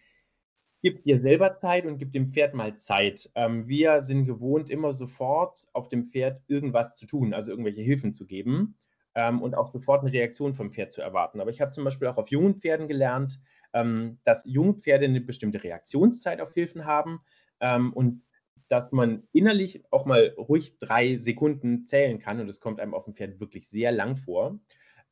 gib 0.83 1.03
dir 1.03 1.19
selber 1.19 1.57
Zeit 1.59 1.87
und 1.87 1.99
gib 1.99 2.13
dem 2.13 2.33
Pferd 2.33 2.55
mal 2.55 2.77
Zeit. 2.77 3.31
Ähm, 3.35 3.69
wir 3.69 4.03
sind 4.03 4.25
gewohnt, 4.25 4.71
immer 4.71 4.93
sofort 4.93 5.67
auf 5.73 5.89
dem 5.89 6.09
Pferd 6.09 6.43
irgendwas 6.47 6.95
zu 6.95 7.07
tun, 7.07 7.35
also 7.35 7.51
irgendwelche 7.51 7.83
Hilfen 7.83 8.15
zu 8.15 8.27
geben 8.27 8.77
ähm, 9.15 9.43
und 9.43 9.55
auch 9.55 9.69
sofort 9.69 10.03
eine 10.03 10.13
Reaktion 10.13 10.55
vom 10.55 10.71
Pferd 10.71 10.93
zu 10.93 11.01
erwarten. 11.01 11.41
Aber 11.41 11.51
ich 11.51 11.61
habe 11.61 11.73
zum 11.73 11.85
Beispiel 11.85 12.09
auch 12.09 12.17
auf 12.17 12.31
jungen 12.31 12.61
Pferden 12.61 12.89
gelernt, 12.89 13.41
ähm, 13.73 14.19
dass 14.25 14.45
junge 14.45 14.75
Pferde 14.75 15.07
eine 15.07 15.21
bestimmte 15.21 15.63
Reaktionszeit 15.63 16.41
auf 16.41 16.55
Hilfen 16.55 16.85
haben 16.85 17.21
ähm, 17.61 17.93
und 17.93 18.23
dass 18.69 18.93
man 18.93 19.27
innerlich 19.33 19.83
auch 19.91 20.05
mal 20.05 20.35
ruhig 20.37 20.79
drei 20.79 21.17
Sekunden 21.17 21.87
zählen 21.87 22.19
kann, 22.19 22.39
und 22.39 22.49
es 22.49 22.61
kommt 22.61 22.81
einem 22.81 22.95
auf 22.95 23.05
dem 23.05 23.15
Pferd 23.15 23.41
wirklich 23.41 23.69
sehr 23.69 23.93
lang 23.93 24.17
vor, 24.17 24.61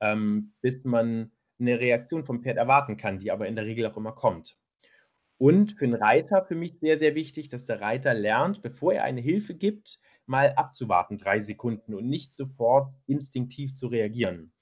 ähm, 0.00 0.52
bis 0.60 0.84
man 0.84 1.32
eine 1.58 1.80
Reaktion 1.80 2.24
vom 2.24 2.42
Pferd 2.42 2.58
erwarten 2.58 2.98
kann, 2.98 3.18
die 3.18 3.30
aber 3.30 3.48
in 3.48 3.56
der 3.56 3.64
Regel 3.64 3.86
auch 3.86 3.96
immer 3.96 4.12
kommt. 4.12 4.58
Und 5.38 5.72
für 5.72 5.86
den 5.86 5.94
Reiter 5.94 6.44
für 6.44 6.54
mich 6.54 6.78
sehr, 6.80 6.96
sehr 6.96 7.14
wichtig, 7.14 7.48
dass 7.48 7.66
der 7.66 7.80
Reiter 7.80 8.14
lernt, 8.14 8.62
bevor 8.62 8.94
er 8.94 9.04
eine 9.04 9.20
Hilfe 9.20 9.54
gibt, 9.54 10.00
mal 10.24 10.54
abzuwarten, 10.54 11.18
drei 11.18 11.40
Sekunden 11.40 11.94
und 11.94 12.08
nicht 12.08 12.34
sofort 12.34 12.92
instinktiv 13.06 13.74
zu 13.74 13.86
reagieren. 13.86 14.52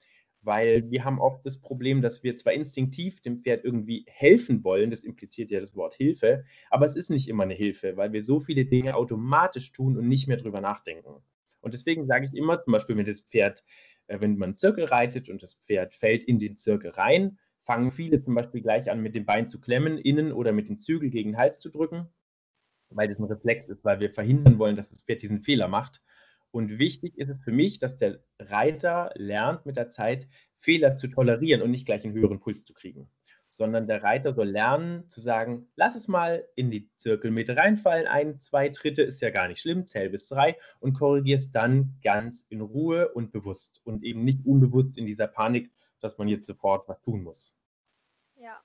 Weil 0.41 0.91
wir 0.91 1.03
haben 1.03 1.19
oft 1.19 1.43
das 1.45 1.59
Problem, 1.59 2.01
dass 2.01 2.23
wir 2.23 2.35
zwar 2.35 2.53
instinktiv 2.53 3.21
dem 3.21 3.41
Pferd 3.41 3.63
irgendwie 3.63 4.05
helfen 4.07 4.63
wollen, 4.63 4.91
das 4.91 5.03
impliziert 5.03 5.49
ja 5.49 5.59
das 5.59 5.75
Wort 5.75 5.95
Hilfe, 5.95 6.43
aber 6.69 6.85
es 6.85 6.95
ist 6.95 7.09
nicht 7.09 7.29
immer 7.29 7.43
eine 7.43 7.55
Hilfe, 7.55 7.97
weil 7.97 8.13
wir 8.13 8.23
so 8.23 8.39
viele 8.41 8.65
Dinge 8.65 8.95
automatisch 8.95 9.71
tun 9.71 9.97
und 9.97 10.07
nicht 10.07 10.27
mehr 10.27 10.37
drüber 10.37 10.61
nachdenken. 10.61 11.23
Und 11.61 11.73
deswegen 11.73 12.05
sage 12.05 12.27
ich 12.27 12.33
immer, 12.35 12.61
zum 12.61 12.73
Beispiel, 12.73 12.95
wenn 12.95 13.05
das 13.05 13.21
Pferd, 13.21 13.63
äh, 14.05 14.19
wenn 14.19 14.37
man 14.37 14.55
Zirkel 14.55 14.83
reitet 14.83 15.29
und 15.29 15.41
das 15.41 15.55
Pferd 15.65 15.95
fällt 15.95 16.23
in 16.23 16.37
den 16.37 16.57
Zirkel 16.57 16.91
rein, 16.91 17.39
fangen 17.65 17.91
viele 17.91 18.21
zum 18.21 18.35
Beispiel 18.35 18.61
gleich 18.61 18.89
an, 18.89 19.01
mit 19.01 19.15
dem 19.15 19.25
Bein 19.25 19.49
zu 19.49 19.59
klemmen, 19.59 19.97
innen 19.97 20.31
oder 20.31 20.51
mit 20.51 20.69
dem 20.69 20.79
Zügel 20.79 21.09
gegen 21.09 21.31
den 21.31 21.37
Hals 21.37 21.59
zu 21.59 21.69
drücken, 21.69 22.07
weil 22.89 23.07
das 23.07 23.19
ein 23.19 23.25
Reflex 23.25 23.67
ist, 23.67 23.83
weil 23.83 23.99
wir 23.99 24.11
verhindern 24.11 24.59
wollen, 24.59 24.75
dass 24.75 24.89
das 24.89 25.03
Pferd 25.03 25.21
diesen 25.21 25.41
Fehler 25.41 25.67
macht. 25.67 26.01
Und 26.51 26.79
wichtig 26.79 27.17
ist 27.17 27.29
es 27.29 27.39
für 27.41 27.51
mich, 27.51 27.79
dass 27.79 27.97
der 27.97 28.19
Reiter 28.39 29.11
lernt 29.15 29.65
mit 29.65 29.75
der 29.75 29.89
Zeit, 29.89 30.27
Fehler 30.57 30.95
zu 30.95 31.07
tolerieren 31.07 31.61
und 31.61 31.71
nicht 31.71 31.85
gleich 31.85 32.05
einen 32.05 32.13
höheren 32.13 32.39
Puls 32.39 32.63
zu 32.63 32.73
kriegen. 32.73 33.09
Sondern 33.49 33.87
der 33.87 34.03
Reiter 34.03 34.33
soll 34.33 34.47
lernen 34.47 35.09
zu 35.09 35.21
sagen, 35.21 35.67
lass 35.75 35.95
es 35.95 36.07
mal 36.07 36.45
in 36.55 36.71
die 36.71 36.89
Zirkelmeter 36.95 37.57
reinfallen, 37.57 38.07
ein, 38.07 38.39
zwei 38.39 38.69
Tritte 38.69 39.01
ist 39.01 39.21
ja 39.21 39.31
gar 39.31 39.47
nicht 39.47 39.59
schlimm, 39.59 39.85
zähl 39.85 40.09
bis 40.09 40.27
drei 40.27 40.57
und 40.79 40.93
korrigier 40.93 41.37
es 41.37 41.51
dann 41.51 41.95
ganz 42.03 42.45
in 42.49 42.61
Ruhe 42.61 43.09
und 43.09 43.31
bewusst 43.31 43.81
und 43.83 44.03
eben 44.03 44.23
nicht 44.23 44.45
unbewusst 44.45 44.97
in 44.97 45.05
dieser 45.05 45.27
Panik, 45.27 45.71
dass 46.05 46.17
man 46.17 46.27
jetzt 46.27 46.47
sofort 46.47 46.87
was 46.87 47.01
tun 47.01 47.23
muss. 47.23 47.55
Ja. 48.35 48.61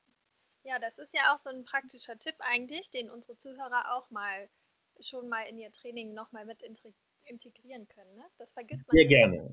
Ja, 0.62 0.78
das 0.78 0.98
ist 0.98 1.14
ja 1.14 1.32
auch 1.32 1.38
so 1.38 1.48
ein 1.48 1.64
praktischer 1.64 2.18
Tipp 2.18 2.34
eigentlich, 2.38 2.90
den 2.90 3.10
unsere 3.10 3.36
Zuhörer 3.38 3.96
auch 3.96 4.10
mal 4.10 4.48
schon 5.00 5.28
mal 5.28 5.42
in 5.44 5.58
ihr 5.58 5.72
Training 5.72 6.12
nochmal 6.12 6.44
mit 6.44 6.62
integrieren 6.62 7.88
können. 7.88 8.16
Ne? 8.16 8.24
Das 8.38 8.52
vergisst 8.52 8.86
man 8.86 8.96
Sehr 8.96 9.06
gerne. 9.06 9.48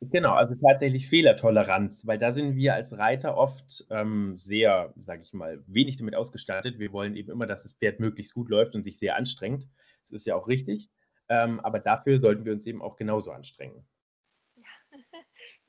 Genau, 0.00 0.34
also 0.34 0.54
tatsächlich 0.56 1.08
Fehlertoleranz, 1.08 2.06
weil 2.06 2.18
da 2.18 2.32
sind 2.32 2.56
wir 2.56 2.74
als 2.74 2.98
Reiter 2.98 3.36
oft 3.36 3.86
ähm, 3.90 4.36
sehr, 4.36 4.92
sage 4.96 5.22
ich 5.22 5.32
mal, 5.32 5.62
wenig 5.66 5.96
damit 5.96 6.16
ausgestattet. 6.16 6.78
Wir 6.78 6.92
wollen 6.92 7.16
eben 7.16 7.30
immer, 7.30 7.46
dass 7.46 7.62
das 7.62 7.74
Pferd 7.74 8.00
möglichst 8.00 8.34
gut 8.34 8.48
läuft 8.48 8.74
und 8.74 8.82
sich 8.82 8.98
sehr 8.98 9.16
anstrengt. 9.16 9.68
Das 10.02 10.12
ist 10.12 10.26
ja 10.26 10.34
auch 10.34 10.48
richtig. 10.48 10.90
Ähm, 11.28 11.60
aber 11.60 11.78
dafür 11.78 12.18
sollten 12.18 12.44
wir 12.44 12.52
uns 12.52 12.66
eben 12.66 12.82
auch 12.82 12.96
genauso 12.96 13.30
anstrengen. 13.30 13.86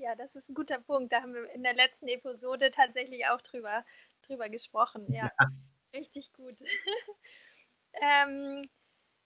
Ja. 0.01 0.09
ja, 0.09 0.15
das 0.15 0.35
ist 0.35 0.49
ein 0.49 0.55
guter 0.55 0.79
Punkt. 0.79 1.13
Da 1.13 1.21
haben 1.21 1.33
wir 1.33 1.49
in 1.51 1.63
der 1.63 1.73
letzten 1.73 2.07
Episode 2.07 2.71
tatsächlich 2.71 3.27
auch 3.27 3.41
drüber, 3.41 3.85
drüber 4.25 4.49
gesprochen. 4.49 5.11
Ja, 5.11 5.31
ja. 5.39 5.47
richtig 5.93 6.33
gut. 6.33 6.57
ähm, 7.93 8.69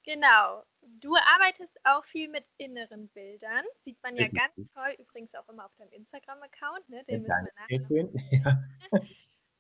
Genau. 0.05 0.63
Du 0.81 1.15
arbeitest 1.15 1.79
auch 1.83 2.05
viel 2.05 2.29
mit 2.29 2.45
inneren 2.57 3.09
Bildern. 3.09 3.65
Sieht 3.83 4.01
man 4.03 4.15
ja 4.15 4.27
ganz 4.27 4.71
toll, 4.71 4.95
übrigens 4.99 5.33
auch 5.33 5.49
immer 5.49 5.65
auf 5.65 5.75
deinem 5.77 5.91
Instagram-Account, 5.91 6.89
ne? 6.89 7.03
Den 7.05 7.23
müssen 7.23 7.47
wir 7.47 7.53
nachher. 7.55 8.09
Ja. 8.91 9.01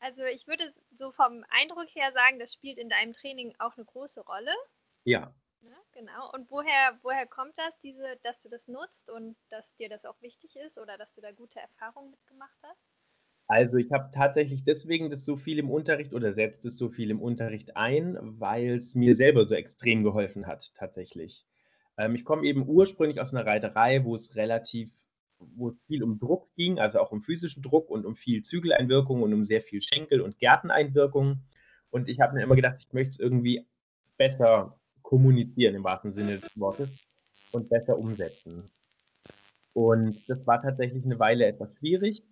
Also 0.01 0.23
ich 0.23 0.45
würde 0.45 0.71
so 0.91 1.11
vom 1.13 1.43
Eindruck 1.49 1.87
her 1.95 2.11
sagen, 2.11 2.37
das 2.37 2.53
spielt 2.53 2.77
in 2.77 2.89
deinem 2.89 3.13
Training 3.13 3.55
auch 3.57 3.75
eine 3.75 3.85
große 3.85 4.21
Rolle. 4.21 4.53
Ja. 5.03 5.33
Genau. 5.95 6.29
Und 6.33 6.51
woher, 6.51 6.99
woher 7.03 7.25
kommt 7.25 7.57
das, 7.57 7.79
diese, 7.81 8.19
dass 8.21 8.41
du 8.41 8.49
das 8.49 8.67
nutzt 8.67 9.09
und 9.09 9.37
dass 9.49 9.73
dir 9.75 9.87
das 9.87 10.05
auch 10.05 10.21
wichtig 10.21 10.57
ist 10.57 10.77
oder 10.77 10.97
dass 10.97 11.13
du 11.13 11.21
da 11.21 11.31
gute 11.31 11.59
Erfahrungen 11.59 12.11
mitgemacht 12.11 12.57
hast? 12.63 12.81
Also 13.47 13.77
ich 13.77 13.91
habe 13.93 14.09
tatsächlich 14.11 14.63
deswegen 14.63 15.09
das 15.09 15.23
so 15.23 15.37
viel 15.37 15.57
im 15.57 15.69
Unterricht 15.69 16.13
oder 16.13 16.33
setzt 16.33 16.65
es 16.65 16.77
so 16.77 16.89
viel 16.89 17.11
im 17.11 17.21
Unterricht 17.21 17.77
ein, 17.77 18.17
weil 18.39 18.75
es 18.75 18.93
mir 18.95 19.15
selber 19.15 19.45
so 19.45 19.55
extrem 19.55 20.03
geholfen 20.03 20.47
hat, 20.47 20.73
tatsächlich. 20.75 21.45
Ähm, 21.97 22.15
ich 22.15 22.25
komme 22.25 22.45
eben 22.45 22.67
ursprünglich 22.67 23.21
aus 23.21 23.33
einer 23.33 23.45
Reiterei, 23.45 24.03
wo 24.03 24.15
es 24.15 24.35
relativ, 24.35 24.91
wo 25.39 25.69
es 25.69 25.75
viel 25.87 26.03
um 26.03 26.19
Druck 26.19 26.53
ging, 26.55 26.77
also 26.77 26.99
auch 26.99 27.13
um 27.13 27.21
physischen 27.21 27.63
Druck 27.63 27.89
und 27.89 28.05
um 28.05 28.15
viel 28.15 28.41
Zügeleinwirkung 28.41 29.21
und 29.21 29.33
um 29.33 29.45
sehr 29.45 29.61
viel 29.61 29.81
Schenkel- 29.81 30.21
und 30.21 30.39
Gärteneinwirkung. 30.39 31.39
Und 31.89 32.09
ich 32.09 32.19
habe 32.19 32.33
mir 32.33 32.43
immer 32.43 32.55
gedacht, 32.55 32.77
ich 32.79 32.91
möchte 32.91 33.11
es 33.11 33.19
irgendwie 33.19 33.65
besser 34.17 34.77
kommunizieren 35.05 35.75
im 35.75 35.83
wahrsten 35.83 36.13
Sinne 36.13 36.39
des 36.39 36.59
Wortes 36.59 36.89
und 37.51 37.69
besser 37.69 37.97
umsetzen. 37.97 38.69
Und 39.73 40.17
das 40.27 40.45
war 40.47 40.61
tatsächlich 40.61 41.05
eine 41.05 41.19
Weile 41.19 41.45
etwas 41.45 41.73
schwierig 41.75 42.23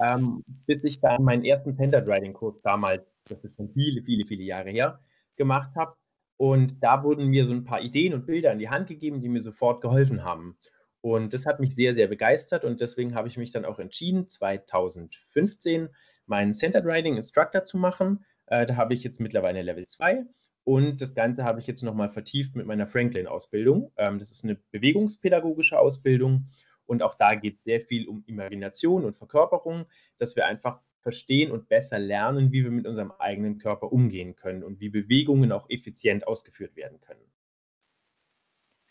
ähm, 0.00 0.42
bis 0.66 0.82
ich 0.82 1.00
dann 1.00 1.22
meinen 1.22 1.44
ersten 1.44 1.76
Centered 1.76 2.08
Riding 2.08 2.32
Kurs 2.32 2.60
damals, 2.62 3.04
das 3.28 3.44
ist 3.44 3.56
schon 3.56 3.70
viele, 3.70 4.02
viele, 4.02 4.24
viele 4.26 4.42
Jahre 4.42 4.70
her, 4.70 5.00
gemacht 5.36 5.70
habe. 5.76 5.94
Und 6.36 6.82
da 6.82 7.04
wurden 7.04 7.26
mir 7.26 7.44
so 7.44 7.52
ein 7.52 7.64
paar 7.64 7.82
Ideen 7.82 8.14
und 8.14 8.26
Bilder 8.26 8.50
in 8.50 8.58
die 8.58 8.70
Hand 8.70 8.88
gegeben, 8.88 9.20
die 9.20 9.28
mir 9.28 9.42
sofort 9.42 9.82
geholfen 9.82 10.24
haben. 10.24 10.56
Und 11.02 11.34
das 11.34 11.44
hat 11.44 11.60
mich 11.60 11.74
sehr, 11.74 11.94
sehr 11.94 12.08
begeistert 12.08 12.64
und 12.64 12.80
deswegen 12.80 13.14
habe 13.14 13.28
ich 13.28 13.36
mich 13.36 13.50
dann 13.50 13.64
auch 13.64 13.78
entschieden, 13.78 14.28
2015 14.28 15.88
meinen 16.26 16.54
Centered 16.54 16.86
Riding 16.86 17.16
Instructor 17.16 17.64
zu 17.64 17.76
machen. 17.76 18.24
Äh, 18.46 18.66
da 18.66 18.76
habe 18.76 18.94
ich 18.94 19.04
jetzt 19.04 19.20
mittlerweile 19.20 19.62
Level 19.62 19.86
2 19.86 20.24
und 20.70 21.02
das 21.02 21.16
Ganze 21.16 21.42
habe 21.42 21.58
ich 21.58 21.66
jetzt 21.66 21.82
nochmal 21.82 22.10
vertieft 22.10 22.54
mit 22.54 22.64
meiner 22.64 22.86
Franklin-Ausbildung. 22.86 23.90
Ähm, 23.96 24.20
das 24.20 24.30
ist 24.30 24.44
eine 24.44 24.54
bewegungspädagogische 24.54 25.76
Ausbildung 25.76 26.46
und 26.86 27.02
auch 27.02 27.16
da 27.16 27.34
geht 27.34 27.56
es 27.56 27.64
sehr 27.64 27.80
viel 27.80 28.06
um 28.06 28.22
Imagination 28.28 29.04
und 29.04 29.16
Verkörperung, 29.16 29.86
dass 30.18 30.36
wir 30.36 30.46
einfach 30.46 30.80
verstehen 31.00 31.50
und 31.50 31.68
besser 31.68 31.98
lernen, 31.98 32.52
wie 32.52 32.62
wir 32.62 32.70
mit 32.70 32.86
unserem 32.86 33.10
eigenen 33.10 33.58
Körper 33.58 33.92
umgehen 33.92 34.36
können 34.36 34.62
und 34.62 34.78
wie 34.78 34.90
Bewegungen 34.90 35.50
auch 35.50 35.68
effizient 35.70 36.28
ausgeführt 36.28 36.76
werden 36.76 37.00
können. 37.00 37.32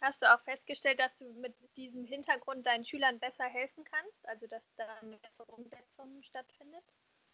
Hast 0.02 0.22
du 0.22 0.34
auch 0.34 0.42
festgestellt, 0.42 1.00
dass 1.00 1.16
du 1.16 1.32
mit 1.40 1.56
diesem 1.78 2.04
Hintergrund 2.04 2.68
deinen 2.68 2.84
Schülern 2.84 3.20
besser 3.20 3.46
helfen 3.46 3.86
kannst, 3.86 4.28
also 4.28 4.48
dass 4.48 4.64
da 4.76 4.84
eine 5.02 5.18
bessere 5.18 5.50
Umsetzung 5.56 6.22
stattfindet? 6.24 6.84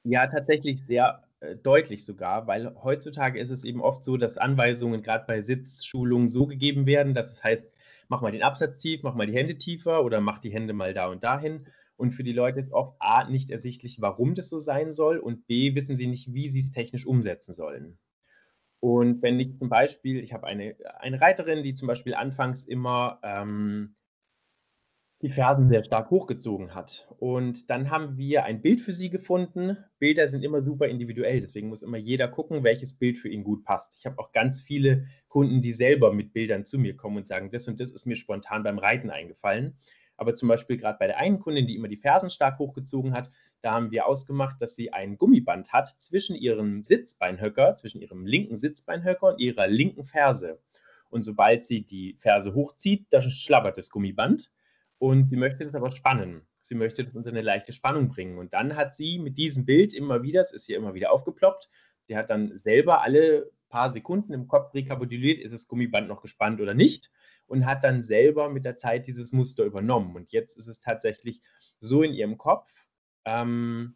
Ja, 0.03 0.27
tatsächlich 0.27 0.85
sehr 0.85 1.24
deutlich 1.63 2.05
sogar, 2.05 2.47
weil 2.47 2.75
heutzutage 2.83 3.39
ist 3.39 3.49
es 3.49 3.63
eben 3.63 3.81
oft 3.81 4.03
so, 4.03 4.17
dass 4.17 4.37
Anweisungen 4.37 5.01
gerade 5.01 5.25
bei 5.27 5.41
Sitzschulungen 5.41 6.29
so 6.29 6.47
gegeben 6.47 6.85
werden, 6.85 7.13
dass 7.13 7.31
es 7.31 7.43
heißt, 7.43 7.71
mach 8.07 8.21
mal 8.21 8.31
den 8.31 8.43
Absatz 8.43 8.77
tief, 8.77 9.03
mach 9.03 9.15
mal 9.15 9.27
die 9.27 9.35
Hände 9.35 9.57
tiefer 9.57 10.03
oder 10.03 10.21
mach 10.21 10.39
die 10.39 10.51
Hände 10.51 10.73
mal 10.73 10.93
da 10.93 11.07
und 11.07 11.23
dahin. 11.23 11.67
Und 11.97 12.11
für 12.11 12.23
die 12.23 12.33
Leute 12.33 12.59
ist 12.59 12.73
oft 12.73 12.95
A 12.99 13.29
nicht 13.29 13.51
ersichtlich, 13.51 14.01
warum 14.01 14.35
das 14.35 14.49
so 14.49 14.59
sein 14.59 14.91
soll 14.91 15.17
und 15.17 15.47
B 15.47 15.75
wissen 15.75 15.95
sie 15.95 16.07
nicht, 16.07 16.33
wie 16.33 16.49
sie 16.49 16.59
es 16.59 16.71
technisch 16.71 17.05
umsetzen 17.05 17.53
sollen. 17.53 17.97
Und 18.81 19.21
wenn 19.21 19.39
ich 19.39 19.57
zum 19.57 19.69
Beispiel, 19.69 20.19
ich 20.19 20.33
habe 20.33 20.45
eine, 20.45 20.75
eine 20.99 21.21
Reiterin, 21.21 21.63
die 21.63 21.73
zum 21.73 21.87
Beispiel 21.87 22.13
anfangs 22.13 22.65
immer 22.65 23.19
ähm, 23.23 23.95
die 25.21 25.29
Fersen 25.29 25.69
sehr 25.69 25.83
stark 25.83 26.09
hochgezogen 26.09 26.75
hat. 26.75 27.07
Und 27.19 27.69
dann 27.69 27.89
haben 27.89 28.17
wir 28.17 28.43
ein 28.43 28.61
Bild 28.61 28.81
für 28.81 28.91
sie 28.91 29.09
gefunden. 29.09 29.77
Bilder 29.97 30.27
sind 30.27 30.43
immer 30.43 30.61
super 30.61 30.87
individuell, 30.87 31.39
deswegen 31.39 31.69
muss 31.69 31.83
immer 31.83 31.97
jeder 31.97 32.27
gucken, 32.27 32.63
welches 32.63 32.93
Bild 32.93 33.17
für 33.17 33.29
ihn 33.29 33.43
gut 33.43 33.63
passt. 33.63 33.95
Ich 33.97 34.05
habe 34.05 34.19
auch 34.19 34.33
ganz 34.33 34.61
viele 34.61 35.07
Kunden, 35.29 35.61
die 35.61 35.71
selber 35.71 36.13
mit 36.13 36.33
Bildern 36.33 36.65
zu 36.65 36.77
mir 36.77 36.97
kommen 36.97 37.17
und 37.17 37.27
sagen, 37.27 37.49
das 37.49 37.67
und 37.67 37.79
das 37.79 37.91
ist 37.91 38.05
mir 38.05 38.15
spontan 38.15 38.63
beim 38.63 38.77
Reiten 38.77 39.09
eingefallen. 39.09 39.77
Aber 40.17 40.35
zum 40.35 40.49
Beispiel 40.49 40.77
gerade 40.77 40.97
bei 40.99 41.07
der 41.07 41.17
einen 41.17 41.39
Kundin, 41.39 41.67
die 41.67 41.75
immer 41.75 41.87
die 41.87 41.97
Fersen 41.97 42.29
stark 42.29 42.59
hochgezogen 42.59 43.13
hat, 43.13 43.31
da 43.61 43.73
haben 43.73 43.91
wir 43.91 44.05
ausgemacht, 44.05 44.61
dass 44.61 44.75
sie 44.75 44.93
ein 44.93 45.17
Gummiband 45.17 45.73
hat 45.73 45.87
zwischen 45.87 46.35
ihrem 46.35 46.83
Sitzbeinhöcker, 46.83 47.77
zwischen 47.77 48.01
ihrem 48.01 48.25
linken 48.25 48.59
Sitzbeinhöcker 48.59 49.29
und 49.29 49.39
ihrer 49.39 49.67
linken 49.67 50.05
Ferse. 50.05 50.59
Und 51.09 51.23
sobald 51.23 51.65
sie 51.65 51.85
die 51.85 52.17
Ferse 52.19 52.53
hochzieht, 52.53 53.07
da 53.09 53.21
schlabbert 53.21 53.77
das 53.77 53.89
Gummiband 53.89 54.51
und 54.99 55.29
sie 55.29 55.35
möchte 55.35 55.63
das 55.63 55.75
aber 55.75 55.91
spannen. 55.91 56.41
Sie 56.61 56.75
möchte 56.75 57.03
das 57.03 57.15
unter 57.15 57.29
eine 57.29 57.41
leichte 57.41 57.71
Spannung 57.71 58.09
bringen. 58.09 58.39
Und 58.39 58.53
dann 58.53 58.75
hat 58.75 58.95
sie 58.95 59.19
mit 59.19 59.37
diesem 59.37 59.65
Bild 59.65 59.93
immer 59.93 60.23
wieder, 60.23 60.41
es 60.41 60.51
ist 60.51 60.65
hier 60.65 60.77
immer 60.77 60.93
wieder 60.93 61.11
aufgeploppt, 61.11 61.69
sie 62.07 62.17
hat 62.17 62.29
dann 62.29 62.57
selber 62.57 63.01
alle 63.01 63.51
paar 63.69 63.89
Sekunden 63.89 64.33
im 64.33 64.47
Kopf 64.47 64.73
rekapituliert, 64.73 65.39
ist 65.39 65.53
das 65.53 65.67
Gummiband 65.67 66.07
noch 66.07 66.21
gespannt 66.21 66.61
oder 66.61 66.73
nicht 66.73 67.11
und 67.47 67.65
hat 67.65 67.83
dann 67.83 68.03
selber 68.03 68.49
mit 68.49 68.65
der 68.65 68.77
Zeit 68.77 69.07
dieses 69.07 69.31
Muster 69.31 69.63
übernommen. 69.63 70.15
Und 70.15 70.31
jetzt 70.31 70.57
ist 70.57 70.67
es 70.67 70.79
tatsächlich 70.79 71.41
so 71.79 72.01
in 72.01 72.13
ihrem 72.13 72.37
Kopf, 72.37 72.71
ähm, 73.25 73.95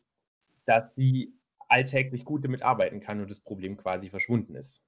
dass 0.66 0.94
sie 0.96 1.34
alltäglich 1.70 2.26
gut 2.26 2.44
damit 2.44 2.62
arbeiten 2.62 3.00
kann 3.00 3.22
und 3.22 3.30
das 3.30 3.40
Problem 3.40 3.78
quasi 3.78 4.10
verschwunden 4.10 4.56
ist. 4.56 4.82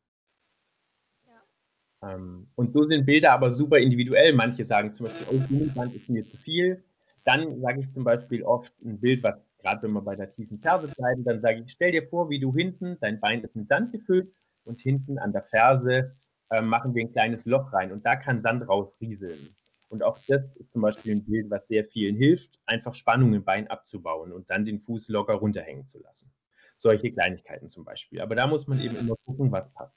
Ähm, 2.03 2.48
und 2.55 2.74
so 2.74 2.84
sind 2.84 3.05
Bilder 3.05 3.34
aber 3.34 3.51
super 3.51 3.77
individuell. 3.77 4.34
Manche 4.34 4.63
sagen 4.63 4.93
zum 4.93 5.08
Beispiel, 5.08 5.27
oh, 5.29 5.39
Gummiband 5.48 5.96
ist 5.96 6.10
mir 6.10 6.25
zu 6.25 6.38
viel. 6.38 6.84
Dann 7.24 7.62
sage 7.62 7.81
ich 7.81 7.93
zum 7.93 8.03
Beispiel 8.03 8.43
oft 8.43 8.74
ein 8.84 9.00
Bild, 9.00 9.24
was 9.24 9.36
gerade 9.62 9.84
wenn 9.84 9.91
wir 9.91 10.01
bei 10.01 10.15
der 10.15 10.31
tiefen 10.34 10.60
Ferse 10.60 10.88
bleiben, 10.88 11.24
dann 11.24 11.41
sage 11.41 11.62
ich, 11.62 11.72
stell 11.72 11.91
dir 11.91 12.08
vor, 12.08 12.29
wie 12.29 12.39
du 12.39 12.53
hinten, 12.53 12.98
dein 13.00 13.20
Bein 13.20 13.43
ist 13.43 13.55
mit 13.55 13.67
Sand 13.67 13.91
gefüllt 13.91 14.34
und 14.63 14.79
hinten 14.79 15.17
an 15.17 15.31
der 15.31 15.43
Ferse 15.43 16.15
äh, 16.50 16.62
machen 16.62 16.93
wir 16.93 17.03
ein 17.03 17.12
kleines 17.12 17.46
Loch 17.46 17.72
rein 17.74 17.91
und 17.91 18.05
da 18.05 18.15
kann 18.15 18.41
Sand 18.41 18.67
rausrieseln. 18.67 19.55
Und 19.89 20.03
auch 20.03 20.17
das 20.27 20.41
ist 20.55 20.72
zum 20.72 20.81
Beispiel 20.81 21.15
ein 21.15 21.25
Bild, 21.25 21.50
was 21.50 21.67
sehr 21.67 21.84
vielen 21.84 22.15
hilft, 22.15 22.60
einfach 22.65 22.93
Spannung 22.93 23.34
im 23.34 23.43
Bein 23.43 23.67
abzubauen 23.67 24.31
und 24.31 24.50
dann 24.50 24.63
den 24.63 24.79
Fuß 24.79 25.10
locker 25.10 25.34
runterhängen 25.34 25.88
zu 25.88 26.00
lassen. 26.00 26.31
Solche 26.77 27.12
Kleinigkeiten 27.12 27.70
zum 27.70 27.84
Beispiel. 27.84 28.22
Aber 28.22 28.36
da 28.36 28.48
muss 28.48 28.67
man 28.67 28.79
eben 28.79 28.96
immer 28.96 29.15
gucken, 29.25 29.51
was 29.51 29.70
passt. 29.74 29.93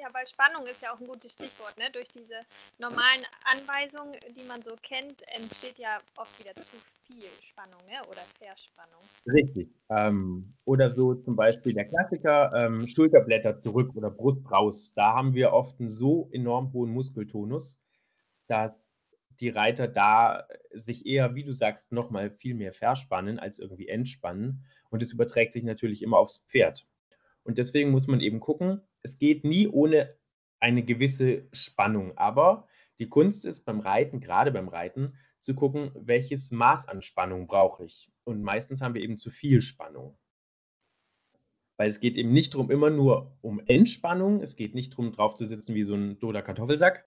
Ja, 0.00 0.08
weil 0.12 0.26
Spannung 0.28 0.64
ist 0.66 0.80
ja 0.80 0.94
auch 0.94 1.00
ein 1.00 1.08
gutes 1.08 1.32
Stichwort. 1.32 1.76
Ne? 1.76 1.90
Durch 1.92 2.08
diese 2.08 2.40
normalen 2.78 3.24
Anweisungen, 3.44 4.16
die 4.36 4.44
man 4.44 4.62
so 4.62 4.76
kennt, 4.80 5.22
entsteht 5.26 5.76
ja 5.76 5.98
oft 6.16 6.38
wieder 6.38 6.54
zu 6.54 6.76
viel 7.06 7.28
Spannung 7.42 7.80
ne? 7.86 8.00
oder 8.08 8.22
Verspannung. 8.38 9.02
Richtig. 9.26 9.68
Ähm, 9.90 10.54
oder 10.64 10.92
so 10.92 11.14
zum 11.14 11.34
Beispiel 11.34 11.74
der 11.74 11.86
Klassiker, 11.86 12.52
ähm, 12.54 12.86
Schulterblätter 12.86 13.60
zurück 13.60 13.90
oder 13.96 14.10
Brust 14.10 14.48
raus. 14.48 14.92
Da 14.94 15.14
haben 15.14 15.34
wir 15.34 15.52
oft 15.52 15.80
einen 15.80 15.88
so 15.88 16.28
enorm 16.32 16.72
hohen 16.72 16.90
Muskeltonus, 16.92 17.80
dass 18.46 18.72
die 19.40 19.48
Reiter 19.48 19.88
da 19.88 20.46
sich 20.70 21.06
eher, 21.06 21.34
wie 21.34 21.44
du 21.44 21.52
sagst, 21.54 21.90
nochmal 21.90 22.30
viel 22.30 22.54
mehr 22.54 22.72
verspannen 22.72 23.40
als 23.40 23.58
irgendwie 23.58 23.88
entspannen. 23.88 24.64
Und 24.90 25.02
es 25.02 25.12
überträgt 25.12 25.52
sich 25.52 25.64
natürlich 25.64 26.02
immer 26.02 26.18
aufs 26.18 26.46
Pferd. 26.48 26.86
Und 27.42 27.58
deswegen 27.58 27.90
muss 27.90 28.06
man 28.06 28.20
eben 28.20 28.40
gucken, 28.40 28.82
es 29.02 29.18
geht 29.18 29.44
nie 29.44 29.68
ohne 29.68 30.14
eine 30.60 30.84
gewisse 30.84 31.48
Spannung. 31.52 32.16
Aber 32.16 32.68
die 32.98 33.08
Kunst 33.08 33.44
ist 33.44 33.64
beim 33.64 33.80
Reiten, 33.80 34.20
gerade 34.20 34.50
beim 34.50 34.68
Reiten, 34.68 35.14
zu 35.38 35.54
gucken, 35.54 35.92
welches 35.94 36.50
Maß 36.50 36.88
an 36.88 37.02
Spannung 37.02 37.46
brauche 37.46 37.84
ich. 37.84 38.10
Und 38.24 38.42
meistens 38.42 38.80
haben 38.80 38.94
wir 38.94 39.02
eben 39.02 39.18
zu 39.18 39.30
viel 39.30 39.60
Spannung. 39.60 40.18
Weil 41.76 41.88
es 41.88 42.00
geht 42.00 42.16
eben 42.16 42.32
nicht 42.32 42.54
darum, 42.54 42.72
immer 42.72 42.90
nur 42.90 43.38
um 43.40 43.60
Entspannung. 43.60 44.42
Es 44.42 44.56
geht 44.56 44.74
nicht 44.74 44.92
darum, 44.92 45.12
drauf 45.12 45.34
zu 45.34 45.46
sitzen 45.46 45.76
wie 45.76 45.84
so 45.84 45.94
ein 45.94 46.18
toter 46.18 46.42
Kartoffelsack, 46.42 47.04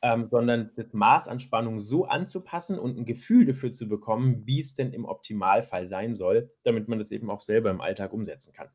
ähm, 0.00 0.28
sondern 0.30 0.70
das 0.76 0.94
Maß 0.94 1.28
an 1.28 1.40
Spannung 1.40 1.80
so 1.80 2.06
anzupassen 2.06 2.78
und 2.78 2.96
ein 2.96 3.04
Gefühl 3.04 3.44
dafür 3.44 3.70
zu 3.70 3.88
bekommen, 3.88 4.46
wie 4.46 4.60
es 4.60 4.74
denn 4.74 4.94
im 4.94 5.04
Optimalfall 5.04 5.88
sein 5.88 6.14
soll, 6.14 6.50
damit 6.62 6.88
man 6.88 6.98
das 6.98 7.10
eben 7.10 7.30
auch 7.30 7.40
selber 7.40 7.70
im 7.70 7.82
Alltag 7.82 8.14
umsetzen 8.14 8.54
kann. 8.54 8.70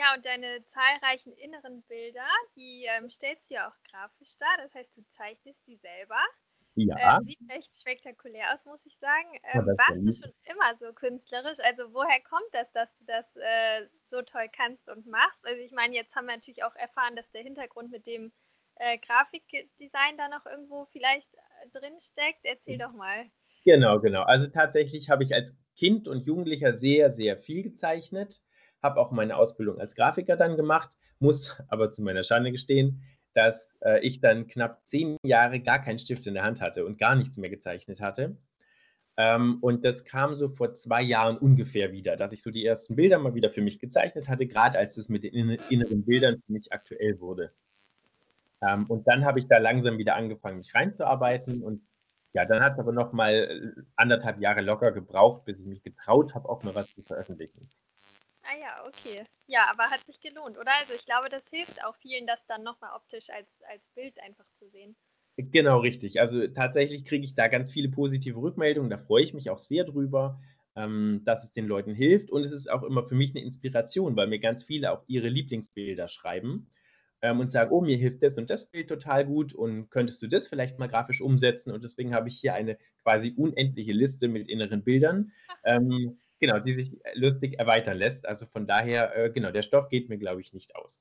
Ja, 0.00 0.14
und 0.16 0.24
deine 0.24 0.64
zahlreichen 0.72 1.34
inneren 1.34 1.82
Bilder, 1.82 2.26
die 2.56 2.86
ähm, 2.88 3.10
stellst 3.10 3.50
du 3.50 3.54
ja 3.54 3.68
auch 3.68 3.76
grafisch 3.90 4.38
dar. 4.38 4.56
Das 4.56 4.72
heißt, 4.72 4.96
du 4.96 5.04
zeichnest 5.12 5.62
sie 5.66 5.76
selber. 5.76 6.16
Ja. 6.74 7.18
Ähm, 7.18 7.26
sieht 7.26 7.50
recht 7.50 7.74
spektakulär 7.74 8.54
aus, 8.54 8.64
muss 8.64 8.80
ich 8.86 8.96
sagen. 8.98 9.28
Ähm, 9.52 9.66
ja, 9.66 9.76
warst 9.76 10.00
du 10.00 10.12
schon 10.24 10.32
immer 10.44 10.74
so 10.78 10.94
künstlerisch? 10.94 11.58
Also 11.60 11.92
woher 11.92 12.18
kommt 12.22 12.48
das, 12.52 12.72
dass 12.72 12.88
du 12.96 13.04
das 13.04 13.26
äh, 13.36 13.88
so 14.08 14.22
toll 14.22 14.48
kannst 14.56 14.88
und 14.88 15.06
machst? 15.06 15.44
Also 15.44 15.60
ich 15.60 15.72
meine, 15.72 15.94
jetzt 15.94 16.14
haben 16.14 16.28
wir 16.28 16.34
natürlich 16.34 16.64
auch 16.64 16.76
erfahren, 16.76 17.14
dass 17.14 17.30
der 17.32 17.42
Hintergrund 17.42 17.90
mit 17.90 18.06
dem 18.06 18.32
äh, 18.76 18.96
Grafikdesign 18.96 20.16
da 20.16 20.28
noch 20.28 20.46
irgendwo 20.46 20.86
vielleicht 20.92 21.34
äh, 21.34 21.68
drin 21.78 22.00
steckt. 22.00 22.40
Erzähl 22.44 22.78
doch 22.78 22.92
mal. 22.92 23.26
Genau, 23.66 24.00
genau. 24.00 24.22
Also 24.22 24.46
tatsächlich 24.46 25.10
habe 25.10 25.24
ich 25.24 25.34
als 25.34 25.54
Kind 25.76 26.08
und 26.08 26.24
Jugendlicher 26.24 26.78
sehr, 26.78 27.10
sehr 27.10 27.36
viel 27.36 27.62
gezeichnet. 27.62 28.40
Habe 28.82 29.00
auch 29.00 29.10
meine 29.10 29.36
Ausbildung 29.36 29.78
als 29.78 29.94
Grafiker 29.94 30.36
dann 30.36 30.56
gemacht, 30.56 30.96
muss 31.18 31.60
aber 31.68 31.90
zu 31.90 32.02
meiner 32.02 32.24
Schande 32.24 32.50
gestehen, 32.52 33.02
dass 33.32 33.68
äh, 33.80 34.00
ich 34.00 34.20
dann 34.20 34.46
knapp 34.46 34.86
zehn 34.86 35.16
Jahre 35.22 35.60
gar 35.60 35.80
keinen 35.80 35.98
Stift 35.98 36.26
in 36.26 36.34
der 36.34 36.42
Hand 36.42 36.60
hatte 36.60 36.84
und 36.84 36.98
gar 36.98 37.14
nichts 37.14 37.36
mehr 37.36 37.50
gezeichnet 37.50 38.00
hatte. 38.00 38.36
Ähm, 39.16 39.58
und 39.60 39.84
das 39.84 40.04
kam 40.04 40.34
so 40.34 40.48
vor 40.48 40.72
zwei 40.72 41.02
Jahren 41.02 41.36
ungefähr 41.36 41.92
wieder, 41.92 42.16
dass 42.16 42.32
ich 42.32 42.42
so 42.42 42.50
die 42.50 42.64
ersten 42.64 42.96
Bilder 42.96 43.18
mal 43.18 43.34
wieder 43.34 43.50
für 43.50 43.60
mich 43.60 43.78
gezeichnet 43.78 44.28
hatte, 44.28 44.46
gerade 44.46 44.78
als 44.78 44.96
es 44.96 45.08
mit 45.08 45.24
den 45.24 45.50
inneren 45.68 46.04
Bildern 46.04 46.40
für 46.46 46.52
mich 46.52 46.72
aktuell 46.72 47.20
wurde. 47.20 47.52
Ähm, 48.62 48.86
und 48.86 49.06
dann 49.08 49.24
habe 49.24 49.38
ich 49.38 49.46
da 49.46 49.58
langsam 49.58 49.98
wieder 49.98 50.16
angefangen, 50.16 50.58
mich 50.58 50.74
reinzuarbeiten. 50.74 51.62
Und 51.62 51.82
ja, 52.32 52.44
dann 52.44 52.62
hat 52.62 52.74
es 52.74 52.78
aber 52.78 52.92
noch 52.92 53.12
mal 53.12 53.34
äh, 53.34 53.82
anderthalb 53.96 54.40
Jahre 54.40 54.60
locker 54.60 54.92
gebraucht, 54.92 55.44
bis 55.44 55.58
ich 55.58 55.66
mich 55.66 55.82
getraut 55.82 56.34
habe, 56.34 56.48
auch 56.48 56.62
mal 56.62 56.74
was 56.74 56.90
zu 56.94 57.02
veröffentlichen. 57.02 57.68
Ah 58.50 58.58
ja, 58.58 58.84
okay. 58.86 59.24
Ja, 59.46 59.68
aber 59.70 59.90
hat 59.90 60.04
sich 60.06 60.20
gelohnt, 60.20 60.58
oder? 60.58 60.72
Also 60.80 60.94
ich 60.94 61.06
glaube, 61.06 61.28
das 61.28 61.42
hilft 61.50 61.84
auch 61.84 61.94
vielen, 61.96 62.26
das 62.26 62.40
dann 62.48 62.64
nochmal 62.64 62.90
optisch 62.96 63.30
als, 63.30 63.48
als 63.68 63.82
Bild 63.94 64.18
einfach 64.20 64.46
zu 64.54 64.68
sehen. 64.70 64.96
Genau, 65.36 65.78
richtig. 65.78 66.20
Also 66.20 66.46
tatsächlich 66.48 67.04
kriege 67.04 67.24
ich 67.24 67.34
da 67.34 67.46
ganz 67.46 67.70
viele 67.70 67.90
positive 67.90 68.40
Rückmeldungen. 68.40 68.90
Da 68.90 68.98
freue 68.98 69.22
ich 69.22 69.34
mich 69.34 69.50
auch 69.50 69.58
sehr 69.58 69.84
drüber, 69.84 70.40
ähm, 70.74 71.22
dass 71.24 71.44
es 71.44 71.52
den 71.52 71.66
Leuten 71.66 71.94
hilft. 71.94 72.30
Und 72.30 72.44
es 72.44 72.52
ist 72.52 72.70
auch 72.70 72.82
immer 72.82 73.04
für 73.04 73.14
mich 73.14 73.30
eine 73.30 73.44
Inspiration, 73.44 74.16
weil 74.16 74.26
mir 74.26 74.40
ganz 74.40 74.64
viele 74.64 74.90
auch 74.92 75.04
ihre 75.06 75.28
Lieblingsbilder 75.28 76.08
schreiben 76.08 76.70
ähm, 77.22 77.38
und 77.38 77.52
sagen, 77.52 77.70
oh, 77.70 77.80
mir 77.80 77.96
hilft 77.96 78.22
das 78.24 78.36
und 78.36 78.50
das 78.50 78.70
Bild 78.70 78.88
total 78.88 79.26
gut 79.26 79.54
und 79.54 79.90
könntest 79.90 80.20
du 80.22 80.26
das 80.26 80.48
vielleicht 80.48 80.78
mal 80.78 80.88
grafisch 80.88 81.20
umsetzen? 81.20 81.70
Und 81.70 81.84
deswegen 81.84 82.14
habe 82.14 82.28
ich 82.28 82.38
hier 82.40 82.54
eine 82.54 82.78
quasi 83.04 83.32
unendliche 83.36 83.92
Liste 83.92 84.26
mit 84.26 84.48
inneren 84.48 84.82
Bildern. 84.82 85.32
Ähm, 85.62 86.18
genau, 86.40 86.58
die 86.58 86.72
sich 86.72 86.98
lustig 87.14 87.58
erweitern 87.58 87.96
lässt. 87.96 88.26
Also 88.26 88.46
von 88.46 88.66
daher, 88.66 89.16
äh, 89.16 89.30
genau, 89.30 89.50
der 89.50 89.62
Stoff 89.62 89.88
geht 89.88 90.08
mir, 90.08 90.18
glaube 90.18 90.40
ich, 90.40 90.52
nicht 90.52 90.74
aus. 90.74 91.00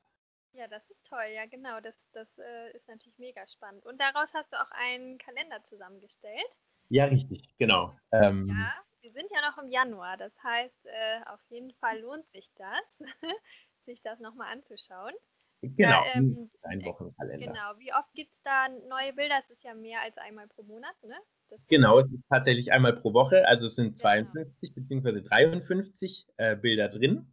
Ja, 0.54 0.68
das 0.68 0.88
ist 0.90 1.06
toll, 1.08 1.28
ja 1.34 1.46
genau, 1.46 1.80
das, 1.80 1.96
das 2.12 2.28
äh, 2.38 2.76
ist 2.76 2.88
natürlich 2.88 3.18
mega 3.18 3.48
spannend. 3.48 3.86
Und 3.86 4.00
daraus 4.00 4.28
hast 4.34 4.52
du 4.52 4.60
auch 4.60 4.72
einen 4.72 5.18
Kalender 5.18 5.64
zusammengestellt. 5.64 6.60
Ja, 6.90 7.06
richtig, 7.06 7.56
genau. 7.58 7.96
Ähm, 8.12 8.48
ja, 8.50 8.74
wir 9.02 9.12
sind 9.14 9.32
ja 9.32 9.50
noch 9.50 9.58
im 9.64 9.70
Januar, 9.70 10.18
das 10.18 10.34
heißt, 10.44 10.86
äh, 10.86 11.22
auf 11.28 11.40
jeden 11.50 11.74
Fall 11.76 12.00
lohnt 12.02 12.28
sich 12.32 12.52
das, 12.56 13.00
sich 13.86 14.02
das 14.02 14.20
nochmal 14.20 14.52
anzuschauen. 14.52 15.14
Genau, 15.62 16.04
da, 16.04 16.14
ähm, 16.14 16.52
ein 16.64 16.84
Wochenkalender. 16.84 17.48
Genau, 17.48 17.78
wie 17.78 17.94
oft 17.94 18.12
gibt 18.14 18.34
es 18.34 18.42
da 18.44 18.70
neue 18.70 19.14
Bilder? 19.14 19.40
Es 19.40 19.50
ist 19.50 19.64
ja 19.64 19.74
mehr 19.74 20.02
als 20.02 20.18
einmal 20.18 20.48
pro 20.48 20.64
Monat, 20.64 20.96
ne? 21.04 21.18
Das 21.50 21.60
genau, 21.68 22.00
es 22.00 22.12
ist 22.12 22.24
tatsächlich 22.30 22.72
einmal 22.72 22.94
pro 22.94 23.14
Woche, 23.14 23.48
also 23.48 23.66
es 23.66 23.76
sind 23.76 23.98
52 23.98 24.74
genau. 24.74 24.88
bzw. 25.02 25.22
53 25.22 26.28
äh, 26.38 26.56
Bilder 26.56 26.90
drin. 26.90 27.32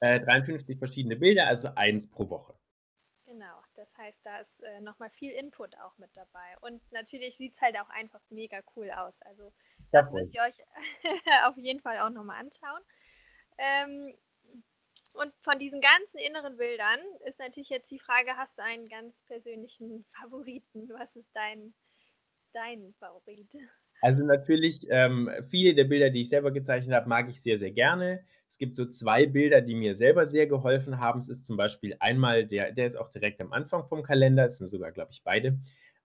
Äh, 0.00 0.20
53 0.20 0.78
verschiedene 0.78 1.16
Bilder, 1.16 1.46
also 1.46 1.68
eins 1.74 2.10
pro 2.10 2.28
Woche. 2.28 2.54
Genau, 3.26 3.62
das 3.74 3.88
heißt, 3.98 4.18
da 4.24 4.38
ist 4.38 4.62
äh, 4.62 4.80
nochmal 4.80 5.10
viel 5.10 5.32
Input 5.32 5.76
auch 5.78 5.96
mit 5.98 6.10
dabei. 6.14 6.56
Und 6.60 6.80
natürlich 6.92 7.36
sieht 7.36 7.54
es 7.54 7.60
halt 7.60 7.78
auch 7.78 7.90
einfach 7.90 8.20
mega 8.30 8.60
cool 8.76 8.90
aus. 8.90 9.14
Also 9.22 9.52
das 9.90 10.10
müsst 10.12 10.34
ihr 10.34 10.42
euch 10.42 10.56
auf 11.44 11.56
jeden 11.56 11.80
Fall 11.80 11.98
auch 12.00 12.10
nochmal 12.10 12.40
anschauen. 12.40 12.82
Ähm, 13.58 14.14
und 15.12 15.34
von 15.42 15.58
diesen 15.58 15.80
ganzen 15.80 16.18
inneren 16.18 16.56
Bildern 16.56 17.00
ist 17.24 17.38
natürlich 17.38 17.70
jetzt 17.70 17.90
die 17.90 17.98
Frage, 17.98 18.36
hast 18.36 18.58
du 18.58 18.62
einen 18.62 18.88
ganz 18.88 19.18
persönlichen 19.26 20.04
Favoriten? 20.12 20.88
Was 20.90 21.14
ist 21.16 21.30
dein, 21.34 21.74
dein 22.56 22.94
Favorit? 22.98 23.54
Also 24.00 24.24
natürlich, 24.24 24.86
ähm, 24.88 25.30
viele 25.48 25.74
der 25.74 25.84
Bilder, 25.84 26.10
die 26.10 26.22
ich 26.22 26.30
selber 26.30 26.50
gezeichnet 26.50 26.94
habe, 26.94 27.08
mag 27.08 27.28
ich 27.28 27.42
sehr, 27.42 27.58
sehr 27.58 27.70
gerne. 27.70 28.24
Es 28.48 28.58
gibt 28.58 28.76
so 28.76 28.86
zwei 28.86 29.26
Bilder, 29.26 29.60
die 29.60 29.74
mir 29.74 29.94
selber 29.94 30.26
sehr 30.26 30.46
geholfen 30.46 30.98
haben. 30.98 31.20
Es 31.20 31.28
ist 31.28 31.44
zum 31.44 31.56
Beispiel 31.56 31.96
einmal 32.00 32.46
der, 32.46 32.72
der 32.72 32.86
ist 32.86 32.96
auch 32.96 33.10
direkt 33.10 33.40
am 33.40 33.52
Anfang 33.52 33.86
vom 33.86 34.02
Kalender, 34.02 34.46
es 34.46 34.58
sind 34.58 34.68
sogar, 34.68 34.92
glaube 34.92 35.12
ich, 35.12 35.22
beide. 35.22 35.58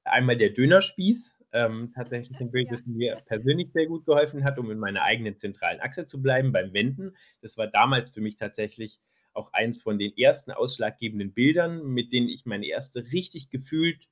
Einmal 0.03 0.35
der 0.35 0.49
Dönerspieß, 0.49 1.33
ähm, 1.53 1.91
tatsächlich 1.93 2.39
ein 2.39 2.51
Bild, 2.51 2.71
das 2.71 2.85
mir 2.85 3.21
persönlich 3.25 3.71
sehr 3.73 3.87
gut 3.87 4.05
geholfen 4.05 4.43
hat, 4.43 4.57
um 4.57 4.71
in 4.71 4.79
meiner 4.79 5.03
eigenen 5.03 5.37
zentralen 5.37 5.79
Achse 5.79 6.07
zu 6.07 6.21
bleiben 6.21 6.51
beim 6.51 6.73
Wenden. 6.73 7.15
Das 7.41 7.57
war 7.57 7.67
damals 7.67 8.11
für 8.11 8.21
mich 8.21 8.35
tatsächlich 8.35 8.99
auch 9.33 9.53
eins 9.53 9.81
von 9.81 9.99
den 9.99 10.17
ersten 10.17 10.51
ausschlaggebenden 10.51 11.33
Bildern, 11.33 11.85
mit 11.85 12.11
denen 12.11 12.29
ich 12.29 12.45
meine 12.45 12.65
erste 12.65 13.11
richtig 13.11 13.49
gefühlt 13.49 14.07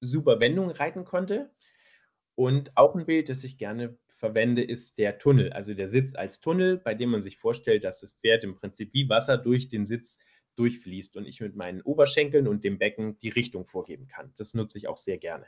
super 0.00 0.40
Wendung 0.40 0.70
reiten 0.70 1.04
konnte. 1.04 1.50
Und 2.34 2.76
auch 2.76 2.94
ein 2.94 3.06
Bild, 3.06 3.28
das 3.28 3.44
ich 3.44 3.58
gerne 3.58 3.98
verwende, 4.16 4.62
ist 4.62 4.98
der 4.98 5.18
Tunnel, 5.18 5.52
also 5.52 5.74
der 5.74 5.90
Sitz 5.90 6.14
als 6.14 6.40
Tunnel, 6.40 6.78
bei 6.78 6.94
dem 6.94 7.10
man 7.10 7.22
sich 7.22 7.38
vorstellt, 7.38 7.84
dass 7.84 8.00
das 8.00 8.12
Pferd 8.12 8.44
im 8.44 8.54
Prinzip 8.54 8.92
wie 8.92 9.08
Wasser 9.08 9.38
durch 9.38 9.68
den 9.68 9.86
Sitz 9.86 10.18
durchfließt 10.56 11.16
und 11.16 11.26
ich 11.26 11.40
mit 11.40 11.56
meinen 11.56 11.80
Oberschenkeln 11.82 12.46
und 12.46 12.64
dem 12.64 12.78
Becken 12.78 13.18
die 13.18 13.30
Richtung 13.30 13.66
vorgeben 13.66 14.08
kann. 14.08 14.32
Das 14.36 14.52
nutze 14.54 14.78
ich 14.78 14.88
auch 14.88 14.98
sehr 14.98 15.18
gerne. 15.18 15.46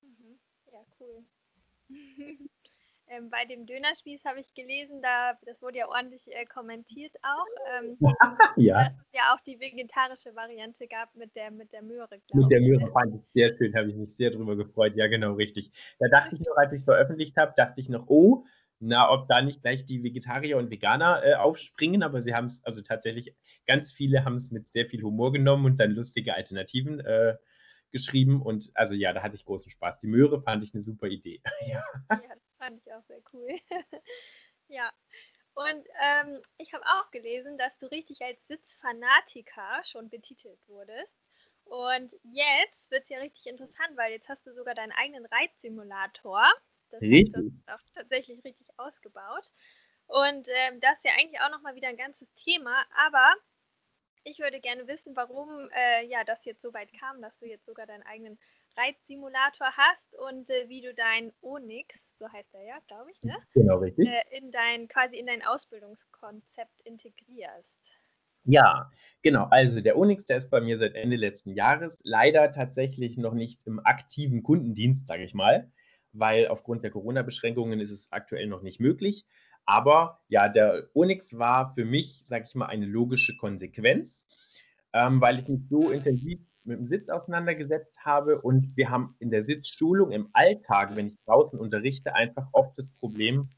Mhm. 0.00 0.38
Ja, 0.72 0.86
cool. 0.98 1.24
ähm, 3.08 3.30
bei 3.30 3.44
dem 3.44 3.66
Dönerspieß 3.66 4.24
habe 4.24 4.40
ich 4.40 4.54
gelesen, 4.54 5.02
da, 5.02 5.38
das 5.44 5.60
wurde 5.62 5.78
ja 5.78 5.88
ordentlich 5.88 6.22
äh, 6.28 6.44
kommentiert 6.46 7.14
auch, 7.22 7.78
ähm, 7.78 7.98
ja. 8.56 8.84
dass 8.84 8.92
es 8.92 9.12
ja 9.12 9.34
auch 9.34 9.40
die 9.40 9.60
vegetarische 9.60 10.34
Variante 10.34 10.86
gab 10.86 11.14
mit 11.14 11.34
der, 11.36 11.50
mit 11.50 11.72
der 11.72 11.82
Möhre, 11.82 12.20
Mit 12.32 12.50
der 12.50 12.60
Möhre 12.60 12.90
fand 12.92 13.14
ich 13.14 13.22
sehr 13.34 13.56
schön, 13.56 13.74
habe 13.74 13.90
ich 13.90 13.96
mich 13.96 14.14
sehr 14.16 14.30
drüber 14.30 14.56
gefreut. 14.56 14.94
Ja, 14.96 15.06
genau, 15.06 15.34
richtig. 15.34 15.70
Da 15.98 16.08
dachte 16.08 16.34
ich 16.36 16.40
noch, 16.40 16.56
als 16.56 16.72
ich 16.72 16.78
es 16.78 16.84
veröffentlicht 16.84 17.36
habe, 17.36 17.52
dachte 17.56 17.80
ich 17.80 17.88
noch, 17.88 18.06
oh, 18.08 18.44
na, 18.80 19.10
ob 19.10 19.28
da 19.28 19.40
nicht 19.40 19.62
gleich 19.62 19.84
die 19.84 20.02
Vegetarier 20.02 20.58
und 20.58 20.70
Veganer 20.70 21.22
äh, 21.24 21.34
aufspringen, 21.34 22.02
aber 22.02 22.20
sie 22.22 22.34
haben 22.34 22.46
es, 22.46 22.64
also 22.64 22.82
tatsächlich, 22.82 23.34
ganz 23.66 23.92
viele 23.92 24.24
haben 24.24 24.34
es 24.34 24.50
mit 24.50 24.68
sehr 24.68 24.86
viel 24.86 25.02
Humor 25.02 25.32
genommen 25.32 25.64
und 25.64 25.80
dann 25.80 25.92
lustige 25.92 26.34
Alternativen 26.34 27.00
äh, 27.00 27.36
geschrieben. 27.90 28.42
Und 28.42 28.70
also 28.74 28.94
ja, 28.94 29.12
da 29.12 29.22
hatte 29.22 29.36
ich 29.36 29.44
großen 29.44 29.70
Spaß. 29.70 30.00
Die 30.00 30.06
Möhre 30.06 30.42
fand 30.42 30.64
ich 30.64 30.74
eine 30.74 30.82
super 30.82 31.06
Idee. 31.06 31.40
ja. 31.66 31.82
ja, 32.10 32.18
Fand 32.64 32.80
ich 32.80 32.92
auch 32.94 33.04
sehr 33.04 33.20
cool. 33.34 33.60
ja. 34.68 34.90
Und 35.52 35.86
ähm, 36.02 36.42
ich 36.56 36.72
habe 36.72 36.84
auch 36.86 37.10
gelesen, 37.10 37.58
dass 37.58 37.76
du 37.78 37.86
richtig 37.88 38.22
als 38.22 38.44
Sitzfanatiker 38.48 39.82
schon 39.84 40.08
betitelt 40.08 40.58
wurdest. 40.66 41.12
Und 41.64 42.14
jetzt 42.22 42.90
wird 42.90 43.02
es 43.02 43.08
ja 43.10 43.18
richtig 43.18 43.46
interessant, 43.46 43.96
weil 43.96 44.12
jetzt 44.12 44.28
hast 44.30 44.46
du 44.46 44.54
sogar 44.54 44.74
deinen 44.74 44.92
eigenen 44.92 45.26
Reitsimulator. 45.26 46.50
Das 46.90 47.02
richtig. 47.02 47.34
heißt, 47.34 47.36
das 47.36 47.44
ist 47.44 47.68
auch 47.68 47.94
tatsächlich 47.94 48.44
richtig 48.44 48.66
ausgebaut. 48.78 49.52
Und 50.06 50.48
ähm, 50.48 50.80
das 50.80 50.96
ist 50.96 51.04
ja 51.04 51.12
eigentlich 51.18 51.40
auch 51.42 51.50
nochmal 51.50 51.74
wieder 51.74 51.88
ein 51.88 51.98
ganzes 51.98 52.32
Thema. 52.34 52.82
Aber 53.06 53.34
ich 54.24 54.38
würde 54.38 54.60
gerne 54.60 54.86
wissen, 54.88 55.14
warum 55.16 55.68
äh, 55.74 56.06
ja, 56.06 56.24
das 56.24 56.44
jetzt 56.46 56.62
so 56.62 56.72
weit 56.72 56.92
kam, 56.98 57.20
dass 57.20 57.36
du 57.38 57.46
jetzt 57.46 57.66
sogar 57.66 57.86
deinen 57.86 58.04
eigenen 58.04 58.38
Reitsimulator 58.76 59.76
hast 59.76 60.14
und 60.16 60.50
äh, 60.50 60.68
wie 60.68 60.80
du 60.80 60.94
dein 60.94 61.32
Onyx, 61.42 61.96
so 62.16 62.30
heißt 62.30 62.54
er 62.54 62.62
ja, 62.62 62.78
glaube 62.86 63.10
ich, 63.10 63.22
ne? 63.22 63.36
Genau, 63.54 63.78
richtig. 63.78 64.08
Äh, 64.08 64.38
in 64.38 64.50
dein, 64.50 64.88
quasi 64.88 65.16
in 65.16 65.26
dein 65.26 65.42
Ausbildungskonzept 65.42 66.80
integrierst. 66.84 67.68
Ja, 68.44 68.90
genau. 69.22 69.46
Also 69.50 69.80
der 69.80 69.96
Onyx, 69.96 70.26
der 70.26 70.36
ist 70.36 70.50
bei 70.50 70.60
mir 70.60 70.78
seit 70.78 70.94
Ende 70.94 71.16
letzten 71.16 71.54
Jahres 71.54 71.98
leider 72.04 72.52
tatsächlich 72.52 73.16
noch 73.16 73.32
nicht 73.32 73.66
im 73.66 73.80
aktiven 73.84 74.42
Kundendienst, 74.42 75.06
sage 75.06 75.24
ich 75.24 75.32
mal, 75.32 75.72
weil 76.12 76.48
aufgrund 76.48 76.84
der 76.84 76.90
Corona-Beschränkungen 76.90 77.80
ist 77.80 77.90
es 77.90 78.12
aktuell 78.12 78.46
noch 78.46 78.62
nicht 78.62 78.80
möglich. 78.80 79.26
Aber 79.64 80.20
ja, 80.28 80.48
der 80.48 80.90
Onyx 80.92 81.38
war 81.38 81.74
für 81.74 81.86
mich, 81.86 82.22
sage 82.24 82.44
ich 82.46 82.54
mal, 82.54 82.66
eine 82.66 82.84
logische 82.84 83.34
Konsequenz, 83.36 84.26
ähm, 84.92 85.22
weil 85.22 85.38
ich 85.38 85.48
mich 85.48 85.66
so 85.70 85.90
intensiv 85.90 86.38
mit 86.64 86.78
dem 86.78 86.86
Sitz 86.86 87.08
auseinandergesetzt 87.08 87.98
habe 88.04 88.40
und 88.40 88.76
wir 88.76 88.90
haben 88.90 89.14
in 89.18 89.30
der 89.30 89.44
Sitzschulung 89.44 90.12
im 90.12 90.28
Alltag, 90.32 90.96
wenn 90.96 91.08
ich 91.08 91.18
draußen 91.26 91.58
unterrichte, 91.58 92.14
einfach 92.14 92.48
oft 92.52 92.76
das 92.78 92.88
Problem, 93.00 93.50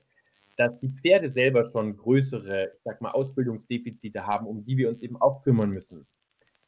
dass 0.56 0.78
die 0.80 0.88
Pferde 0.88 1.30
selber 1.30 1.66
schon 1.66 1.96
größere, 1.96 2.72
ich 2.74 2.82
sag 2.82 3.00
mal, 3.00 3.10
Ausbildungsdefizite 3.10 4.26
haben, 4.26 4.46
um 4.46 4.64
die 4.64 4.76
wir 4.76 4.88
uns 4.88 5.02
eben 5.02 5.20
auch 5.20 5.42
kümmern 5.42 5.70
müssen. 5.70 6.06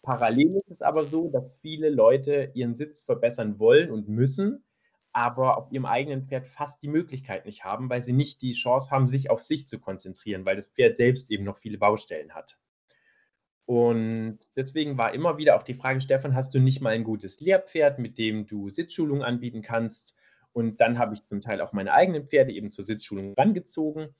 Parallel 0.03 0.57
ist 0.57 0.70
es 0.70 0.83
aber 0.83 1.07
so, 1.07 1.29
dass 1.31 1.53
viele 1.61 1.90
Leute 1.90 2.53
ihren 2.55 2.74
Sitz 2.74 3.03
verbessern 3.03 3.59
wollen 3.59 3.90
und 3.90 4.09
müssen, 4.09 4.64
aber 5.12 5.57
auf 5.57 5.72
ihrem 5.72 5.87
eigenen 5.87 6.27
Pferd 6.27 6.46
fast 6.46 6.83
die 6.83 6.88
Möglichkeit 6.88 7.46
nicht 7.46 7.64
haben, 7.64 7.90
weil 7.90 8.03
sie 8.05 8.12
nicht 8.12 8.40
die 8.42 8.53
Chance 8.53 8.90
haben, 8.90 9.09
sich 9.09 9.31
auf 9.31 9.42
sich 9.42 9.66
zu 9.66 9.79
konzentrieren, 9.81 10.44
weil 10.44 10.57
das 10.57 10.68
Pferd 10.68 10.96
selbst 10.96 11.31
eben 11.31 11.44
noch 11.44 11.59
viele 11.59 11.79
Baustellen 11.79 12.35
hat. 12.35 12.59
Und 13.68 14.38
deswegen 14.57 14.96
war 14.96 15.12
immer 15.12 15.37
wieder 15.37 15.54
auch 15.54 15.62
die 15.62 15.74
Frage, 15.74 16.00
Stefan, 16.00 16.35
hast 16.35 16.54
du 16.54 16.59
nicht 16.59 16.81
mal 16.81 16.94
ein 16.94 17.04
gutes 17.04 17.38
Lehrpferd, 17.38 17.98
mit 17.98 18.16
dem 18.16 18.46
du 18.46 18.70
Sitzschulungen 18.70 19.22
anbieten 19.22 19.61
kannst? 19.61 20.16
Und 20.54 20.81
dann 20.81 20.98
habe 20.98 21.12
ich 21.12 21.26
zum 21.26 21.42
Teil 21.42 21.61
auch 21.61 21.74
meine 21.74 21.92
eigenen 21.92 22.26
Pferde 22.26 22.50
eben 22.50 22.70
zur 22.70 22.87
Sitzschulung 22.87 23.35
rangezogen. 23.35 24.14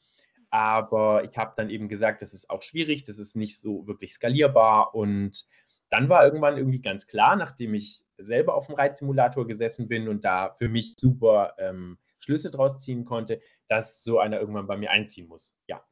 Aber 0.51 1.25
ich 1.25 1.39
habe 1.39 1.55
dann 1.57 1.71
eben 1.71 1.89
gesagt, 1.89 2.21
das 2.21 2.35
ist 2.35 2.51
auch 2.51 2.61
schwierig, 2.61 3.05
das 3.05 3.19
ist 3.19 3.37
nicht 3.37 3.59
so 3.59 3.87
wirklich 3.87 4.13
skalierbar. 4.13 4.95
Und 4.95 5.47
dann 5.89 6.11
war 6.11 6.27
irgendwann 6.27 6.59
irgendwie 6.59 6.83
ganz 6.83 7.07
klar, 7.07 7.35
nachdem 7.35 7.73
ich 7.73 8.05
selber 8.19 8.55
auf 8.55 8.67
dem 8.67 8.75
Reitsimulator 8.75 9.47
gesessen 9.47 9.89
bin 9.89 10.09
und 10.09 10.27
da 10.27 10.57
für 10.59 10.69
mich 10.69 10.93
super 10.99 11.55
ähm, 11.57 11.97
Schlüsse 12.19 12.51
draus 12.51 12.81
ziehen 12.81 13.07
konnte, 13.07 13.41
dass 13.67 14.03
so 14.03 14.19
einer 14.19 14.41
irgendwann 14.41 14.67
bei 14.67 14.77
mir 14.77 14.91
einziehen 14.91 15.27
muss. 15.27 15.57
Ja. 15.67 15.88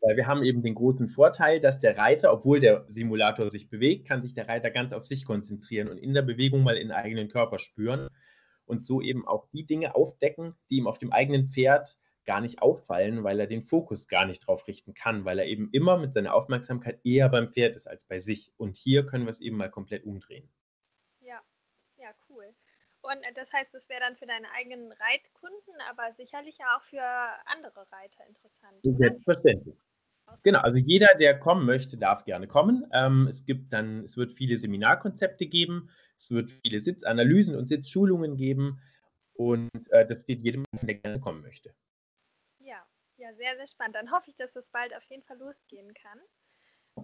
Weil 0.00 0.16
wir 0.16 0.26
haben 0.26 0.42
eben 0.42 0.62
den 0.62 0.74
großen 0.74 1.08
Vorteil, 1.08 1.60
dass 1.60 1.80
der 1.80 1.96
Reiter, 1.96 2.32
obwohl 2.32 2.60
der 2.60 2.84
Simulator 2.88 3.50
sich 3.50 3.68
bewegt, 3.68 4.06
kann 4.06 4.20
sich 4.20 4.34
der 4.34 4.48
Reiter 4.48 4.70
ganz 4.70 4.92
auf 4.92 5.04
sich 5.04 5.24
konzentrieren 5.24 5.88
und 5.88 5.98
in 5.98 6.14
der 6.14 6.22
Bewegung 6.22 6.62
mal 6.62 6.76
in 6.76 6.88
den 6.88 6.96
eigenen 6.96 7.28
Körper 7.28 7.58
spüren 7.58 8.08
und 8.66 8.86
so 8.86 9.00
eben 9.00 9.26
auch 9.26 9.46
die 9.52 9.64
Dinge 9.64 9.94
aufdecken, 9.94 10.54
die 10.70 10.76
ihm 10.76 10.86
auf 10.86 10.98
dem 10.98 11.12
eigenen 11.12 11.48
Pferd 11.48 11.96
gar 12.26 12.40
nicht 12.42 12.60
auffallen, 12.60 13.24
weil 13.24 13.40
er 13.40 13.46
den 13.46 13.62
Fokus 13.62 14.06
gar 14.06 14.26
nicht 14.26 14.46
drauf 14.46 14.68
richten 14.68 14.92
kann, 14.92 15.24
weil 15.24 15.38
er 15.38 15.46
eben 15.46 15.70
immer 15.72 15.96
mit 15.96 16.12
seiner 16.12 16.34
Aufmerksamkeit 16.34 17.00
eher 17.02 17.30
beim 17.30 17.50
Pferd 17.50 17.74
ist 17.74 17.88
als 17.88 18.04
bei 18.04 18.18
sich. 18.18 18.52
Und 18.58 18.76
hier 18.76 19.06
können 19.06 19.24
wir 19.24 19.30
es 19.30 19.40
eben 19.40 19.56
mal 19.56 19.70
komplett 19.70 20.04
umdrehen. 20.04 20.48
Und 23.10 23.22
äh, 23.22 23.32
das 23.34 23.52
heißt, 23.52 23.72
das 23.72 23.88
wäre 23.88 24.00
dann 24.00 24.16
für 24.16 24.26
deine 24.26 24.50
eigenen 24.52 24.92
Reitkunden, 24.92 25.74
aber 25.88 26.12
sicherlich 26.12 26.58
auch 26.74 26.82
für 26.82 27.02
andere 27.46 27.86
Reiter 27.90 28.26
interessant. 28.26 28.78
Selbstverständlich. 28.82 29.76
Genau, 30.42 30.60
also 30.60 30.76
jeder, 30.76 31.14
der 31.18 31.38
kommen 31.38 31.64
möchte, 31.64 31.96
darf 31.96 32.24
gerne 32.24 32.46
kommen. 32.46 32.86
Ähm, 32.92 33.28
es 33.28 33.46
gibt 33.46 33.72
dann, 33.72 34.04
es 34.04 34.18
wird 34.18 34.34
viele 34.34 34.58
Seminarkonzepte 34.58 35.46
geben, 35.46 35.90
es 36.16 36.30
wird 36.30 36.50
viele 36.50 36.80
Sitzanalysen 36.80 37.56
und 37.56 37.66
Sitzschulungen 37.66 38.36
geben 38.36 38.78
und 39.32 39.70
äh, 39.90 40.06
das 40.06 40.22
steht 40.22 40.42
jedem 40.42 40.64
der 40.82 40.96
gerne 40.96 41.18
kommen 41.20 41.40
möchte. 41.40 41.74
Ja, 42.58 42.84
ja, 43.16 43.32
sehr, 43.34 43.56
sehr 43.56 43.66
spannend. 43.68 43.96
Dann 43.96 44.10
hoffe 44.10 44.28
ich, 44.28 44.36
dass 44.36 44.54
es 44.54 44.68
bald 44.68 44.94
auf 44.94 45.04
jeden 45.04 45.22
Fall 45.22 45.38
losgehen 45.38 45.94
kann. 45.94 46.18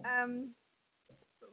Ähm, 0.05 0.55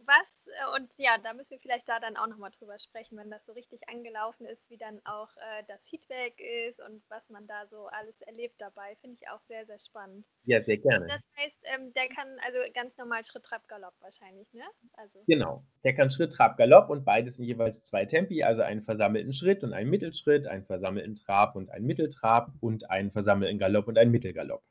was, 0.05 0.27
äh, 0.45 0.75
und 0.75 0.91
ja, 0.97 1.17
da 1.17 1.33
müssen 1.33 1.51
wir 1.51 1.59
vielleicht 1.59 1.87
da 1.87 1.99
dann 1.99 2.17
auch 2.17 2.27
nochmal 2.27 2.51
drüber 2.51 2.77
sprechen, 2.77 3.17
wenn 3.17 3.29
das 3.29 3.45
so 3.45 3.53
richtig 3.53 3.87
angelaufen 3.89 4.45
ist, 4.45 4.69
wie 4.69 4.77
dann 4.77 5.01
auch 5.05 5.29
äh, 5.37 5.63
das 5.67 5.89
Feedback 5.89 6.39
ist 6.39 6.79
und 6.81 7.03
was 7.09 7.29
man 7.29 7.47
da 7.47 7.67
so 7.67 7.87
alles 7.87 8.19
erlebt 8.21 8.55
dabei, 8.59 8.95
finde 9.01 9.17
ich 9.19 9.29
auch 9.29 9.41
sehr, 9.47 9.65
sehr 9.65 9.79
spannend. 9.79 10.25
Ja, 10.43 10.61
sehr 10.61 10.77
gerne. 10.77 11.07
Das 11.07 11.21
heißt, 11.37 11.57
ähm, 11.75 11.93
der 11.93 12.07
kann 12.09 12.27
also 12.45 12.59
ganz 12.73 12.97
normal 12.97 13.23
Schritt, 13.23 13.43
Trab, 13.43 13.67
Galopp 13.67 13.93
wahrscheinlich, 13.99 14.51
ne? 14.53 14.63
Also. 14.93 15.23
Genau, 15.27 15.63
der 15.83 15.95
kann 15.95 16.09
Schritt, 16.11 16.33
Trab, 16.33 16.57
Galopp 16.57 16.89
und 16.89 17.05
beides 17.05 17.39
in 17.39 17.45
jeweils 17.45 17.83
zwei 17.83 18.05
Tempi, 18.05 18.43
also 18.43 18.61
einen 18.61 18.81
versammelten 18.81 19.33
Schritt 19.33 19.63
und 19.63 19.73
einen 19.73 19.89
Mittelschritt, 19.89 20.47
einen 20.47 20.65
versammelten 20.65 21.15
Trab 21.15 21.55
und 21.55 21.69
einen 21.69 21.85
Mitteltrab 21.85 22.51
und 22.59 22.89
einen 22.89 23.11
versammelten 23.11 23.59
Galopp 23.59 23.87
und 23.87 23.97
einen 23.97 24.11
Mittelgalopp. 24.11 24.63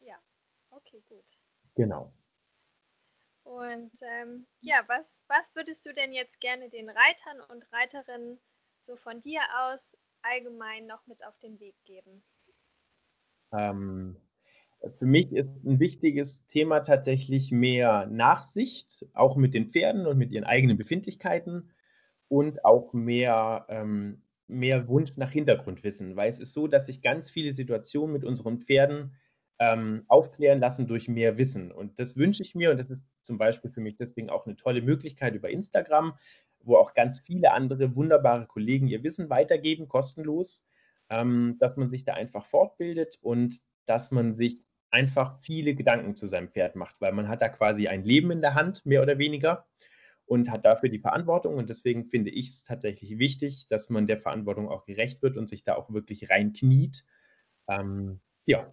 Ja, 0.00 0.16
okay, 0.70 1.02
gut. 1.08 1.24
Genau. 1.74 2.12
Und 3.44 3.92
ähm, 4.02 4.46
ja, 4.60 4.84
was, 4.86 5.04
was 5.28 5.54
würdest 5.54 5.84
du 5.86 5.92
denn 5.92 6.12
jetzt 6.12 6.40
gerne 6.40 6.70
den 6.70 6.88
Reitern 6.88 7.40
und 7.48 7.64
Reiterinnen 7.72 8.38
so 8.84 8.96
von 8.96 9.20
dir 9.20 9.40
aus 9.58 9.80
allgemein 10.22 10.86
noch 10.86 11.06
mit 11.06 11.24
auf 11.26 11.38
den 11.40 11.58
Weg 11.58 11.74
geben? 11.84 12.22
Ähm, 13.52 14.16
für 14.98 15.06
mich 15.06 15.32
ist 15.32 15.64
ein 15.64 15.78
wichtiges 15.78 16.46
Thema 16.46 16.80
tatsächlich 16.80 17.52
mehr 17.52 18.06
Nachsicht, 18.06 19.06
auch 19.12 19.36
mit 19.36 19.54
den 19.54 19.68
Pferden 19.68 20.06
und 20.06 20.18
mit 20.18 20.30
ihren 20.32 20.44
eigenen 20.44 20.76
Befindlichkeiten 20.76 21.72
und 22.28 22.64
auch 22.64 22.92
mehr, 22.92 23.66
ähm, 23.68 24.22
mehr 24.48 24.88
Wunsch 24.88 25.16
nach 25.16 25.30
Hintergrundwissen, 25.30 26.16
weil 26.16 26.30
es 26.30 26.40
ist 26.40 26.52
so, 26.52 26.66
dass 26.66 26.86
sich 26.86 27.02
ganz 27.02 27.30
viele 27.30 27.52
Situationen 27.52 28.12
mit 28.12 28.24
unseren 28.24 28.58
Pferden 28.58 29.14
ähm, 29.58 30.04
aufklären 30.08 30.60
lassen 30.60 30.86
durch 30.86 31.08
mehr 31.08 31.38
Wissen. 31.38 31.72
Und 31.72 31.98
das 31.98 32.16
wünsche 32.16 32.42
ich 32.42 32.54
mir 32.54 32.70
und 32.70 32.78
das 32.78 32.90
ist 32.90 33.02
zum 33.22 33.38
Beispiel 33.38 33.70
für 33.70 33.80
mich 33.80 33.96
deswegen 33.96 34.30
auch 34.30 34.46
eine 34.46 34.56
tolle 34.56 34.82
Möglichkeit 34.82 35.34
über 35.34 35.50
Instagram, 35.50 36.14
wo 36.60 36.76
auch 36.76 36.94
ganz 36.94 37.20
viele 37.20 37.52
andere 37.52 37.94
wunderbare 37.94 38.46
Kollegen 38.46 38.88
ihr 38.88 39.02
Wissen 39.02 39.30
weitergeben, 39.30 39.88
kostenlos, 39.88 40.64
ähm, 41.10 41.56
dass 41.58 41.76
man 41.76 41.90
sich 41.90 42.04
da 42.04 42.14
einfach 42.14 42.44
fortbildet 42.44 43.18
und 43.20 43.60
dass 43.86 44.10
man 44.10 44.34
sich 44.34 44.62
einfach 44.90 45.38
viele 45.40 45.74
Gedanken 45.74 46.14
zu 46.16 46.26
seinem 46.26 46.48
Pferd 46.48 46.76
macht, 46.76 47.00
weil 47.00 47.12
man 47.12 47.28
hat 47.28 47.42
da 47.42 47.48
quasi 47.48 47.88
ein 47.88 48.04
Leben 48.04 48.30
in 48.30 48.42
der 48.42 48.54
Hand, 48.54 48.84
mehr 48.84 49.02
oder 49.02 49.18
weniger, 49.18 49.66
und 50.26 50.50
hat 50.50 50.64
dafür 50.64 50.88
die 50.88 50.98
Verantwortung. 50.98 51.56
Und 51.56 51.68
deswegen 51.70 52.04
finde 52.04 52.30
ich 52.30 52.50
es 52.50 52.64
tatsächlich 52.64 53.18
wichtig, 53.18 53.66
dass 53.68 53.90
man 53.90 54.06
der 54.06 54.20
Verantwortung 54.20 54.68
auch 54.68 54.84
gerecht 54.84 55.22
wird 55.22 55.36
und 55.36 55.48
sich 55.48 55.64
da 55.64 55.74
auch 55.74 55.92
wirklich 55.92 56.30
reinkniet. 56.30 57.04
Ähm, 57.68 58.20
ja, 58.44 58.70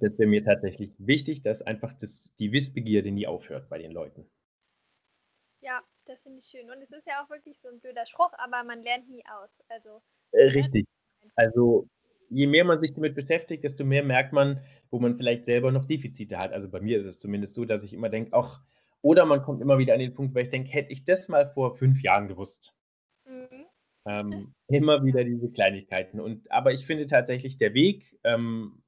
das 0.00 0.18
wäre 0.18 0.28
mir 0.28 0.44
tatsächlich 0.44 0.94
wichtig, 0.98 1.42
dass 1.42 1.62
einfach 1.62 1.92
das, 1.94 2.34
die 2.38 2.52
Wissbegierde 2.52 3.10
nie 3.10 3.26
aufhört 3.26 3.68
bei 3.68 3.78
den 3.78 3.92
Leuten. 3.92 4.28
Ja, 5.60 5.82
das 6.06 6.22
finde 6.22 6.38
ich 6.38 6.46
schön. 6.46 6.70
Und 6.70 6.82
es 6.82 6.90
ist 6.90 7.06
ja 7.06 7.24
auch 7.24 7.30
wirklich 7.30 7.58
so 7.60 7.68
ein 7.68 7.80
blöder 7.80 8.04
Spruch, 8.06 8.32
aber 8.38 8.64
man 8.64 8.82
lernt 8.82 9.08
nie 9.08 9.24
aus. 9.26 9.50
Also, 9.68 10.02
äh, 10.32 10.44
richtig. 10.44 10.86
Also 11.36 11.88
je 12.28 12.46
mehr 12.46 12.64
man 12.64 12.80
sich 12.80 12.92
damit 12.94 13.14
beschäftigt, 13.14 13.64
desto 13.64 13.84
mehr 13.84 14.02
merkt 14.02 14.32
man, 14.32 14.60
wo 14.90 14.98
man 14.98 15.16
vielleicht 15.16 15.44
selber 15.44 15.72
noch 15.72 15.84
Defizite 15.84 16.38
hat. 16.38 16.52
Also 16.52 16.68
bei 16.68 16.80
mir 16.80 16.98
ist 16.98 17.06
es 17.06 17.18
zumindest 17.18 17.54
so, 17.54 17.64
dass 17.64 17.82
ich 17.82 17.92
immer 17.92 18.08
denke, 18.08 18.32
ach, 18.32 18.60
oder 19.02 19.26
man 19.26 19.42
kommt 19.42 19.60
immer 19.60 19.78
wieder 19.78 19.94
an 19.94 20.00
den 20.00 20.14
Punkt, 20.14 20.34
weil 20.34 20.42
ich 20.42 20.48
denke, 20.48 20.70
hätte 20.72 20.92
ich 20.92 21.04
das 21.04 21.28
mal 21.28 21.46
vor 21.46 21.76
fünf 21.76 22.02
Jahren 22.02 22.28
gewusst. 22.28 22.74
Mhm. 23.26 23.66
Ähm, 24.06 24.54
immer 24.68 25.04
wieder 25.04 25.24
diese 25.24 25.50
Kleinigkeiten. 25.50 26.20
Und 26.20 26.50
aber 26.50 26.72
ich 26.72 26.86
finde 26.86 27.06
tatsächlich 27.06 27.58
der 27.58 27.74
Weg, 27.74 28.18
ähm, 28.24 28.82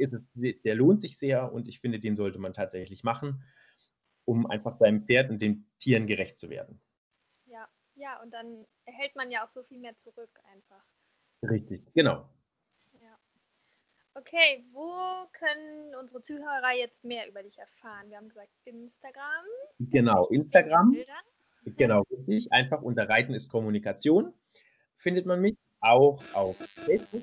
ist 0.00 0.12
es, 0.12 0.22
der 0.34 0.74
lohnt 0.74 1.00
sich 1.00 1.18
sehr 1.18 1.52
und 1.52 1.68
ich 1.68 1.80
finde, 1.80 2.00
den 2.00 2.16
sollte 2.16 2.38
man 2.38 2.52
tatsächlich 2.52 3.04
machen, 3.04 3.44
um 4.24 4.46
einfach 4.46 4.78
seinem 4.78 5.04
Pferd 5.04 5.30
und 5.30 5.40
den 5.40 5.70
Tieren 5.78 6.06
gerecht 6.06 6.38
zu 6.38 6.50
werden. 6.50 6.80
Ja, 7.46 7.68
ja, 7.94 8.20
und 8.22 8.32
dann 8.32 8.66
erhält 8.84 9.14
man 9.16 9.30
ja 9.30 9.44
auch 9.44 9.48
so 9.48 9.62
viel 9.62 9.78
mehr 9.78 9.96
zurück 9.98 10.40
einfach. 10.52 10.84
Richtig, 11.42 11.82
genau. 11.94 12.28
Ja. 13.00 13.18
Okay, 14.14 14.66
wo 14.72 15.26
können 15.32 15.94
unsere 16.00 16.20
Zuhörer 16.20 16.72
jetzt 16.76 17.04
mehr 17.04 17.28
über 17.28 17.42
dich 17.42 17.58
erfahren? 17.58 18.10
Wir 18.10 18.16
haben 18.16 18.28
gesagt 18.28 18.50
Instagram. 18.64 19.44
Genau, 19.78 20.26
Instagram. 20.28 20.96
Genau, 21.64 22.02
richtig. 22.10 22.52
Einfach 22.52 22.82
unter 22.82 23.08
Reiten 23.08 23.34
ist 23.34 23.48
Kommunikation 23.48 24.34
findet 25.00 25.26
man 25.26 25.40
mich. 25.40 25.56
Auch 25.80 26.22
auf 26.34 26.56
Facebook 26.56 27.22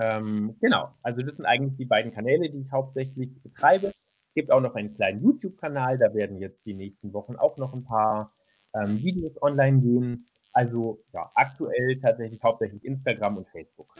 ähm, 0.00 0.56
genau, 0.60 0.94
also 1.02 1.22
das 1.22 1.36
sind 1.36 1.46
eigentlich 1.46 1.76
die 1.76 1.84
beiden 1.84 2.12
Kanäle, 2.12 2.50
die 2.50 2.60
ich 2.60 2.70
hauptsächlich 2.70 3.30
betreibe. 3.42 3.88
Es 3.88 4.34
gibt 4.34 4.50
auch 4.50 4.60
noch 4.60 4.74
einen 4.74 4.94
kleinen 4.94 5.22
YouTube-Kanal, 5.22 5.98
da 5.98 6.14
werden 6.14 6.38
jetzt 6.38 6.64
die 6.64 6.74
nächsten 6.74 7.12
Wochen 7.12 7.36
auch 7.36 7.56
noch 7.56 7.72
ein 7.74 7.84
paar 7.84 8.32
ähm, 8.74 9.02
Videos 9.02 9.40
online 9.42 9.80
gehen. 9.80 10.28
Also 10.52 11.02
ja, 11.12 11.30
aktuell 11.34 12.00
tatsächlich 12.00 12.42
hauptsächlich 12.42 12.84
Instagram 12.84 13.38
und 13.38 13.48
Facebook. 13.48 13.94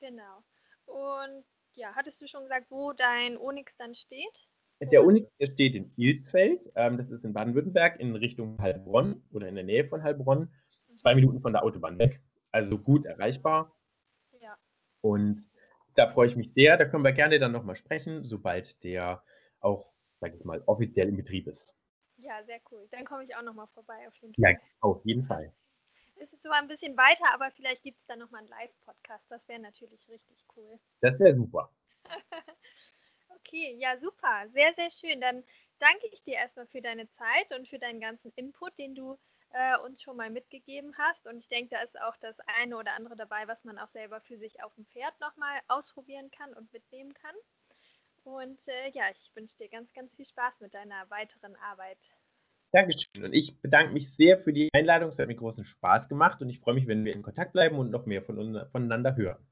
Genau. 0.00 0.42
Und 0.86 1.44
ja, 1.74 1.94
hattest 1.94 2.20
du 2.20 2.26
schon 2.26 2.42
gesagt, 2.42 2.66
wo 2.70 2.92
dein 2.92 3.36
Onyx 3.36 3.76
dann 3.76 3.94
steht? 3.94 4.48
Der 4.80 5.04
Onyx 5.04 5.28
der 5.38 5.46
steht 5.46 5.74
in 5.74 5.92
Ilsfeld, 5.96 6.70
ähm, 6.74 6.96
das 6.96 7.10
ist 7.10 7.24
in 7.24 7.34
Baden-Württemberg 7.34 8.00
in 8.00 8.16
Richtung 8.16 8.60
Heilbronn 8.60 9.22
oder 9.30 9.46
in 9.46 9.54
der 9.54 9.64
Nähe 9.64 9.84
von 9.84 10.02
Heilbronn, 10.02 10.48
zwei 10.94 11.14
Minuten 11.14 11.40
von 11.40 11.52
der 11.52 11.62
Autobahn 11.62 11.98
weg. 11.98 12.20
Also 12.50 12.78
gut 12.78 13.04
erreichbar. 13.04 13.72
Und 15.00 15.48
da 15.94 16.10
freue 16.12 16.26
ich 16.26 16.36
mich 16.36 16.52
sehr. 16.52 16.76
Da 16.76 16.84
können 16.84 17.04
wir 17.04 17.12
gerne 17.12 17.38
dann 17.38 17.52
nochmal 17.52 17.76
sprechen, 17.76 18.24
sobald 18.24 18.82
der 18.84 19.22
auch 19.60 19.90
sage 20.20 20.36
ich 20.36 20.44
mal, 20.44 20.62
offiziell 20.66 21.08
im 21.08 21.16
Betrieb 21.16 21.46
ist. 21.46 21.74
Ja, 22.18 22.44
sehr 22.44 22.60
cool. 22.70 22.86
Dann 22.90 23.04
komme 23.04 23.24
ich 23.24 23.34
auch 23.34 23.42
nochmal 23.42 23.66
vorbei, 23.68 24.06
auf 24.06 24.14
jeden 24.16 24.34
Fall. 24.34 24.52
Ja, 24.52 24.58
auf 24.80 25.04
jeden 25.04 25.24
Fall. 25.24 25.52
Es 26.16 26.30
ist 26.34 26.42
zwar 26.42 26.56
ein 26.56 26.68
bisschen 26.68 26.96
weiter, 26.98 27.32
aber 27.32 27.50
vielleicht 27.52 27.82
gibt 27.82 27.98
es 27.98 28.06
dann 28.06 28.18
nochmal 28.18 28.40
einen 28.40 28.50
Live-Podcast. 28.50 29.24
Das 29.30 29.48
wäre 29.48 29.58
natürlich 29.58 30.06
richtig 30.08 30.44
cool. 30.54 30.78
Das 31.00 31.18
wäre 31.18 31.34
super. 31.34 31.72
okay, 33.30 33.74
ja, 33.78 33.98
super. 33.98 34.46
Sehr, 34.52 34.74
sehr 34.74 34.90
schön. 34.90 35.22
Dann 35.22 35.42
danke 35.78 36.06
ich 36.12 36.22
dir 36.22 36.34
erstmal 36.34 36.66
für 36.66 36.82
deine 36.82 37.08
Zeit 37.08 37.52
und 37.58 37.66
für 37.66 37.78
deinen 37.78 38.00
ganzen 38.00 38.30
Input, 38.36 38.78
den 38.78 38.94
du 38.94 39.18
äh, 39.52 39.78
uns 39.78 40.02
schon 40.02 40.16
mal 40.16 40.30
mitgegeben 40.30 40.94
hast. 40.98 41.26
Und 41.26 41.38
ich 41.38 41.48
denke, 41.48 41.74
da 41.74 41.82
ist 41.82 42.00
auch 42.00 42.16
das 42.20 42.36
eine 42.60 42.76
oder 42.76 42.92
andere 42.94 43.16
dabei, 43.16 43.46
was 43.48 43.64
man 43.64 43.78
auch 43.78 43.88
selber 43.88 44.20
für 44.20 44.38
sich 44.38 44.62
auf 44.62 44.74
dem 44.74 44.86
Pferd 44.86 45.18
nochmal 45.20 45.60
ausprobieren 45.68 46.30
kann 46.30 46.52
und 46.54 46.72
mitnehmen 46.72 47.14
kann. 47.14 47.34
Und 48.24 48.58
äh, 48.68 48.90
ja, 48.92 49.04
ich 49.10 49.30
wünsche 49.34 49.56
dir 49.56 49.68
ganz, 49.68 49.92
ganz 49.92 50.14
viel 50.14 50.26
Spaß 50.26 50.60
mit 50.60 50.74
deiner 50.74 51.08
weiteren 51.10 51.56
Arbeit. 51.56 51.98
Dankeschön. 52.72 53.24
Und 53.24 53.32
ich 53.32 53.60
bedanke 53.60 53.92
mich 53.92 54.14
sehr 54.14 54.38
für 54.38 54.52
die 54.52 54.68
Einladung. 54.72 55.08
Es 55.08 55.18
hat 55.18 55.26
mir 55.26 55.34
großen 55.34 55.64
Spaß 55.64 56.08
gemacht 56.08 56.40
und 56.40 56.48
ich 56.50 56.60
freue 56.60 56.74
mich, 56.74 56.86
wenn 56.86 57.04
wir 57.04 57.12
in 57.12 57.22
Kontakt 57.22 57.52
bleiben 57.52 57.78
und 57.78 57.90
noch 57.90 58.06
mehr 58.06 58.22
von, 58.22 58.66
voneinander 58.70 59.16
hören. 59.16 59.44